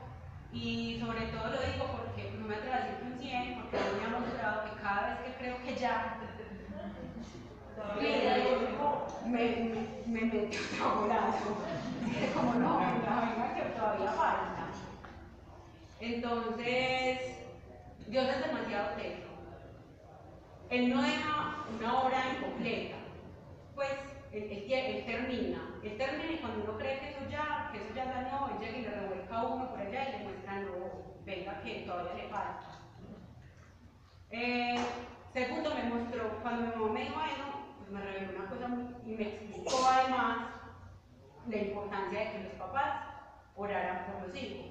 [0.54, 3.78] Y sobre todo lo digo porque no me atrevo a decir que un 100, porque
[4.00, 6.22] me ha mostrado que cada vez que creo que ya
[9.26, 10.60] me, me, me metió
[10.96, 11.58] golazo.
[12.34, 14.68] Como no, la que todavía falta.
[16.00, 17.20] Entonces,
[18.08, 19.28] Dios es demasiado teso.
[20.70, 22.96] Él no deja una obra incompleta.
[23.76, 23.92] Pues
[24.32, 28.50] él, termina, él termina y cuando uno cree que eso ya, que eso ya ganó,
[28.50, 32.14] él llega y le revuelca uno por allá y le muestra, no, venga que todavía
[32.14, 32.80] le falta.
[34.32, 34.78] Eh,
[35.34, 37.57] segundo, me mostró, cuando mi mamá me dijo pues
[37.92, 38.70] me reveló una cosa
[39.06, 40.38] y me explicó además
[41.48, 43.08] la importancia de que los papás
[43.56, 44.68] oraran por los hijos.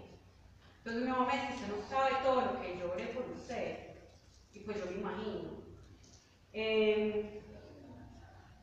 [0.78, 3.96] Entonces mi mamá me dice, usted no sabe todo lo que yo oré por usted.
[4.52, 5.50] Y pues yo me imagino.
[6.52, 7.42] Eh,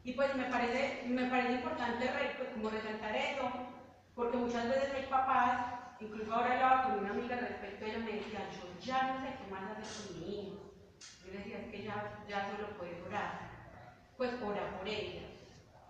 [0.04, 3.51] y pues me parece, me parece importante pues, como resaltar eso,
[4.16, 5.66] porque muchas veces hay papás,
[5.99, 9.34] incluso ahora hablaba con una amiga respecto a ella, me decía, yo ya no sé
[9.38, 10.74] qué más hacer con mi hijo.
[11.26, 13.53] Yo le decía, es que ya, ya solo puedes orar.
[14.18, 15.22] Pues ora por ella,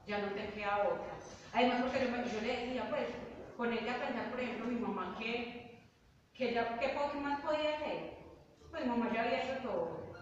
[0.07, 1.13] ya no te queda otra.
[1.53, 3.07] Además, porque yo, le decía, pues,
[3.57, 5.84] ponerte a pensar, por ejemplo, mi mamá, que,
[6.34, 8.13] que ya, ¿qué más podía hacer?
[8.71, 10.13] Pues mamá ya había hecho todo.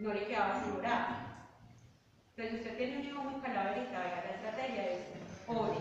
[0.00, 1.30] No le quedaba sin orar.
[2.36, 5.00] Entonces, usted tiene un hijo muy calaverita, la estrategia es
[5.46, 5.76] ore.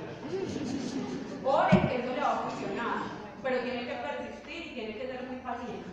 [1.43, 2.97] Ore, que eso le va a funcionar,
[3.41, 5.89] pero tiene que persistir y tiene que ser muy paciente.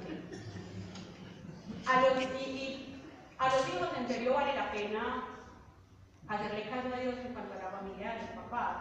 [1.86, 3.00] A los, y,
[3.38, 5.35] a los hijos, en serio, vale la pena
[6.28, 8.76] hacerle caso a Dios en cuanto a la familia de los papás.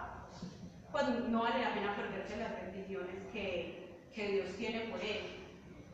[0.91, 5.45] Pues no vale la pena perderse las bendiciones que, que Dios tiene por él.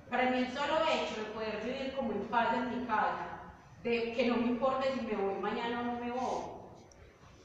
[0.09, 3.39] Para mí el solo hecho de poder vivir como en paz en mi casa,
[3.83, 6.61] de que no me importe si me voy mañana o no me voy.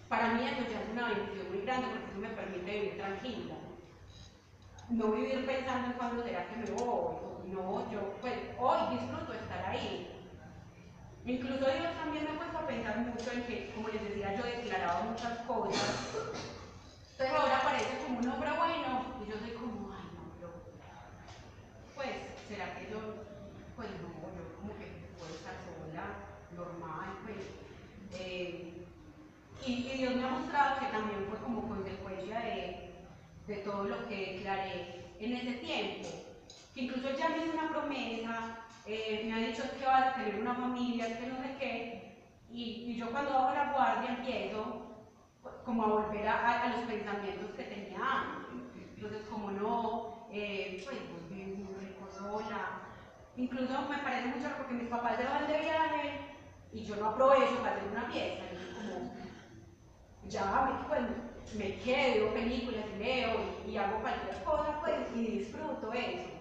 [0.09, 3.55] Para mí eso ya es una bendición muy grande porque eso me permite vivir tranquila.
[4.89, 7.17] no vivir pensando en cuándo será que me voy.
[7.47, 10.16] No, yo pues hoy disfruto estar ahí.
[11.27, 14.45] Incluso Dios también me ha puesto a pensar mucho en que, como les decía, yo
[14.45, 16.15] declaraba muchas cosas.
[17.13, 20.53] Entonces ahora parece como un hombre bueno y yo soy como, ay no, pero
[21.97, 22.15] pues,
[22.47, 22.99] ¿será que yo,
[23.75, 24.09] pues no,
[24.39, 24.87] yo como que
[25.19, 26.05] puedo estar sola,
[26.55, 27.43] normal, pues.
[28.21, 28.87] eh,
[29.67, 32.95] y, y Dios me ha mostrado que también fue como consecuencia de,
[33.49, 36.09] de todo lo que declaré en ese tiempo.
[36.73, 40.41] Que incluso ya me hizo una promesa, eh, me ha dicho que vas a tener
[40.41, 41.97] una familia, que no sé qué,
[42.51, 44.83] y, yo cuando bajo la guardia empiezo
[45.65, 48.63] como a volver a, los pensamientos que tenía antes.
[48.97, 52.81] Entonces, como no, eh, pues pues muy rico sola.
[53.37, 56.21] Incluso me parece mucho porque mis papás se van de viaje
[56.73, 59.13] y yo no aprovecho para hacer una yo como,
[60.29, 61.03] ya me, pues,
[61.59, 66.36] me quedo, películas leo y, y hago cualquier cosa, pues, y disfruto eso.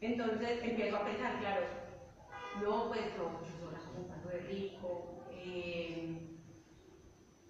[0.00, 1.66] Entonces empiezo a pensar, claro,
[2.62, 5.24] no, pues no, yo sola como paso de rico.
[5.30, 6.18] eh,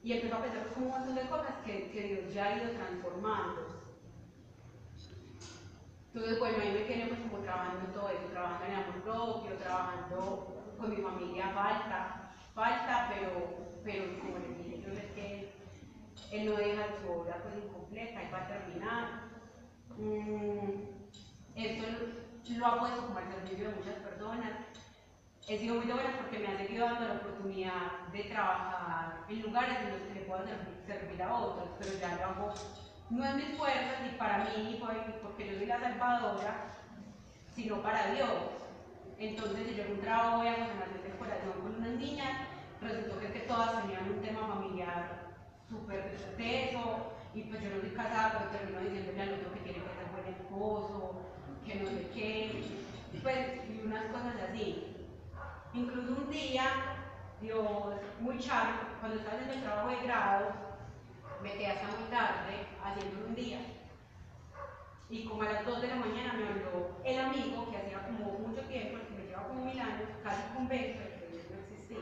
[0.02, 2.70] y empiezo a pensar como un montón de cosas que, que Dios ya ha ido
[2.70, 3.78] transformando.
[6.14, 10.74] Entonces, bueno, ahí me quedé pues como trabajando todo eso, trabajando en amor propio, trabajando
[10.78, 15.52] con mi familia, falta, falta, pero, pero como les dije, yo sé que
[16.30, 19.28] Él no deja su obra pues incompleta, Él va a terminar.
[19.98, 20.98] Mm,
[21.54, 21.86] esto
[22.56, 24.50] lo, ha puesto como al servicio de muchas personas.
[25.46, 29.78] He sido muy buena porque me ha seguido dando la oportunidad de trabajar en lugares
[29.80, 30.44] en los que le puedo
[30.86, 32.54] servir, a otros, pero ya lo hago
[33.10, 36.64] no en mis fuerzas, ni para mí, ni por- porque yo soy la salvadora,
[37.54, 38.28] sino para Dios.
[39.18, 42.40] Entonces, si yo en un trabajo voy a sanación del corazón con unas niñas,
[42.82, 45.08] resultó que, es que todas tenían un tema familiar
[45.68, 49.78] súper teso, y pues yo no soy casada, pero termino diciéndole al otro que tiene
[49.78, 51.20] que ser buen esposo,
[51.68, 52.50] que no sé qué,
[53.22, 54.96] pues, y unas cosas así.
[55.74, 56.64] Incluso un día,
[57.42, 57.68] Dios,
[58.20, 60.46] muy charro, cuando estaba haciendo el trabajo de grado,
[61.42, 63.58] me quedé hasta muy tarde haciendo un día.
[65.10, 68.38] Y como a las 2 de la mañana me habló el amigo que hacía como
[68.38, 71.98] mucho tiempo, el que me lleva como mil años, casi convence de que no existía.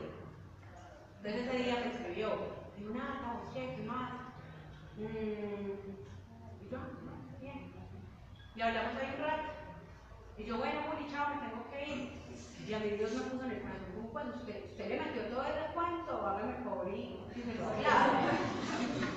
[1.17, 2.29] Entonces ese día me escribió,
[2.77, 3.75] dijo, nada, ¿vos qué?
[3.75, 4.11] ¿Qué más?
[4.97, 5.71] Mm,
[6.61, 7.71] y yo, "No, bien.
[8.55, 9.16] Y hablamos ahí.
[10.37, 12.11] Y yo, bueno, Juli, chao, me tengo que ir.
[12.67, 15.73] Y a mí Dios me puso en el corazón, cuando usted, le metió todo el
[15.73, 18.37] cuento, hágame el favor y se lo aclara.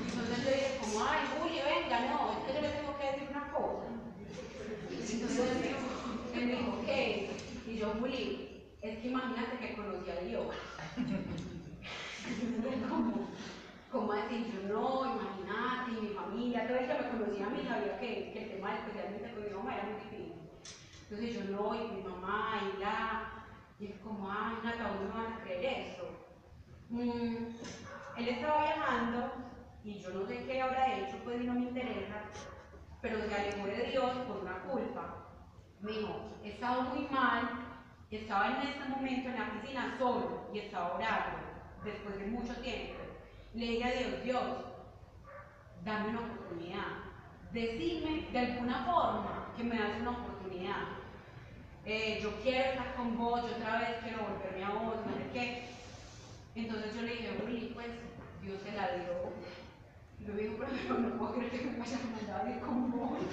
[0.09, 3.29] Entonces le dije, como, ay, Juli, venga, no, es que yo le tengo que decir
[3.31, 3.87] una cosa.
[5.12, 7.31] Entonces él me dijo, me ¿qué?
[7.66, 8.25] Y yo, Juli,
[8.81, 10.47] es que imagínate que conocí a Dios.
[12.89, 13.29] como,
[13.93, 18.01] como así, yo no, imagínate, mi familia, todo el que me conocía a mí sabía
[18.01, 20.10] que, que el tema especialmente con mi mamá era muy.
[21.11, 23.33] Entonces yo no, y mi mamá, y la,
[23.81, 26.05] y es como, ay, Nata, ¿dónde me van a creer esto?
[26.89, 27.47] Mm,
[28.17, 29.33] él estaba viajando,
[29.83, 32.15] y yo no sé qué habrá hecho, pues y no me interesa,
[33.03, 35.27] pero se alejó de Dios por una culpa.
[35.81, 37.51] Me dijo, he estado muy mal,
[38.13, 41.39] estaba en este momento en la piscina solo, y estaba orando,
[41.83, 43.01] después de mucho tiempo.
[43.55, 44.43] Le dije a Dios, Dios,
[45.85, 46.87] dame una oportunidad.
[47.51, 51.00] Decirme de alguna forma que me das una oportunidad.
[51.93, 55.26] Eh, yo quiero estar con vos, yo otra vez quiero volverme a vos, no sé
[55.32, 55.64] qué.
[56.55, 57.88] Entonces yo le dije, Uli, pues
[58.43, 59.34] Dios te la dio.
[60.20, 62.93] Y yo digo, pero no puedo creer que me vayan a mandar a ir con
[62.93, 63.18] vos.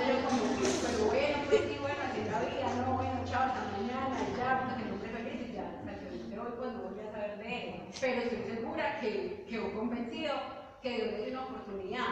[0.00, 4.72] Pero bueno, pues sí, bueno, así la vida, no, bueno, chao, hasta mañana, ya, pues
[4.80, 7.74] que no te y ya, hasta que de hoy no voy a saber de él.
[8.00, 10.32] Pero estoy segura que quedó convencido
[10.80, 12.08] que Dios le dio una oportunidad.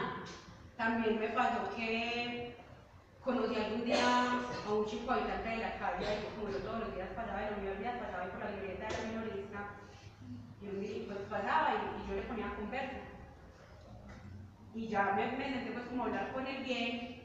[0.76, 2.51] También me pasó que
[3.24, 7.08] conocí algún día a un chico habitante de la calle, como yo todos los días
[7.14, 9.58] pasaba en la universidad, pasaba por la libreta de la minorista,
[10.60, 12.98] y un pues pasaba y, yo le ponía conversa.
[14.74, 17.22] Y ya me, me senté pues como a hablar con él bien,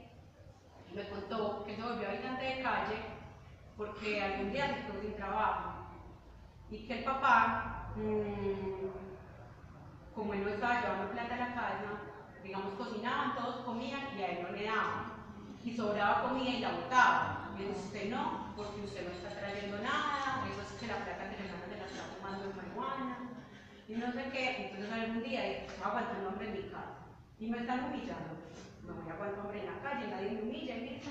[0.94, 2.98] me contó que se volvió habitante de calle
[3.76, 5.88] porque algún día se quedó sin trabajo
[6.70, 8.88] y que el papá, mm,
[10.16, 11.84] como él no estaba llevando plata a la casa,
[12.44, 15.17] digamos cocinaban, todos comían y a él no le daban.
[15.68, 17.52] Y sobraba comida y la botaba.
[17.54, 21.30] Y dice, usted no, porque usted no está trayendo nada, eso es que la plata
[21.30, 23.18] que le dan se la está tomando en marihuana.
[23.90, 27.04] Y no sé qué, entonces algún día dije, aguantar un hombre en mi casa.
[27.38, 28.32] Y me están humillando.
[28.88, 31.02] No voy a aguantar hombre en la calle, nadie me humilla, y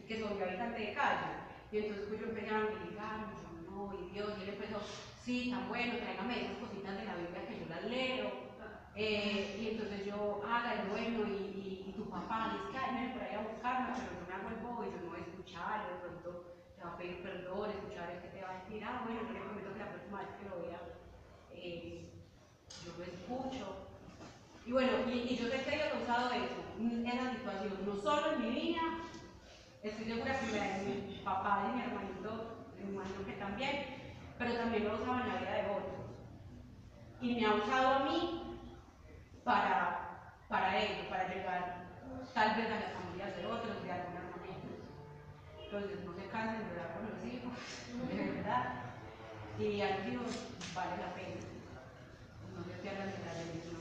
[0.00, 1.30] y que soy habitante de calle.
[1.70, 4.80] Y entonces pues, yo empecé a y yo no, y Dios, y él empezó,
[5.22, 8.48] sí, tan bueno, tráigame esas cositas de la Biblia que yo las leo.
[8.96, 13.94] Eh, y entonces yo, haga, y papá, es que ay, viene por ahí a buscarme,
[13.94, 16.28] pero no me hago el bobo y yo no voy a escuchar, de pronto
[16.76, 19.32] te va a pedir perdón, escuchar el que te va a decir, ah, bueno, no
[19.32, 20.80] le prometo que la próxima vez que lo vea,
[21.52, 22.12] eh,
[22.84, 23.88] yo lo escucho.
[24.64, 28.42] Y bueno, y, yo sé que Dios ha usado eso, esa situación, no solo en
[28.42, 28.82] mi vida,
[29.82, 33.98] estoy segura que mi papá y mi hermanito, mi hermano que también,
[34.38, 36.06] pero también lo usado en la vida de otros.
[37.20, 38.60] Y me ha usado a mí
[39.42, 41.87] para, para ello, para llegar
[42.34, 44.58] tal vez a las familias de otros de alguna manera.
[45.64, 47.52] Entonces no se cansen de orar por los hijos,
[48.08, 48.64] de verdad.
[49.58, 50.22] Y al Dios
[50.74, 51.42] vale la pena.
[52.54, 53.78] No se pierdan de la religión.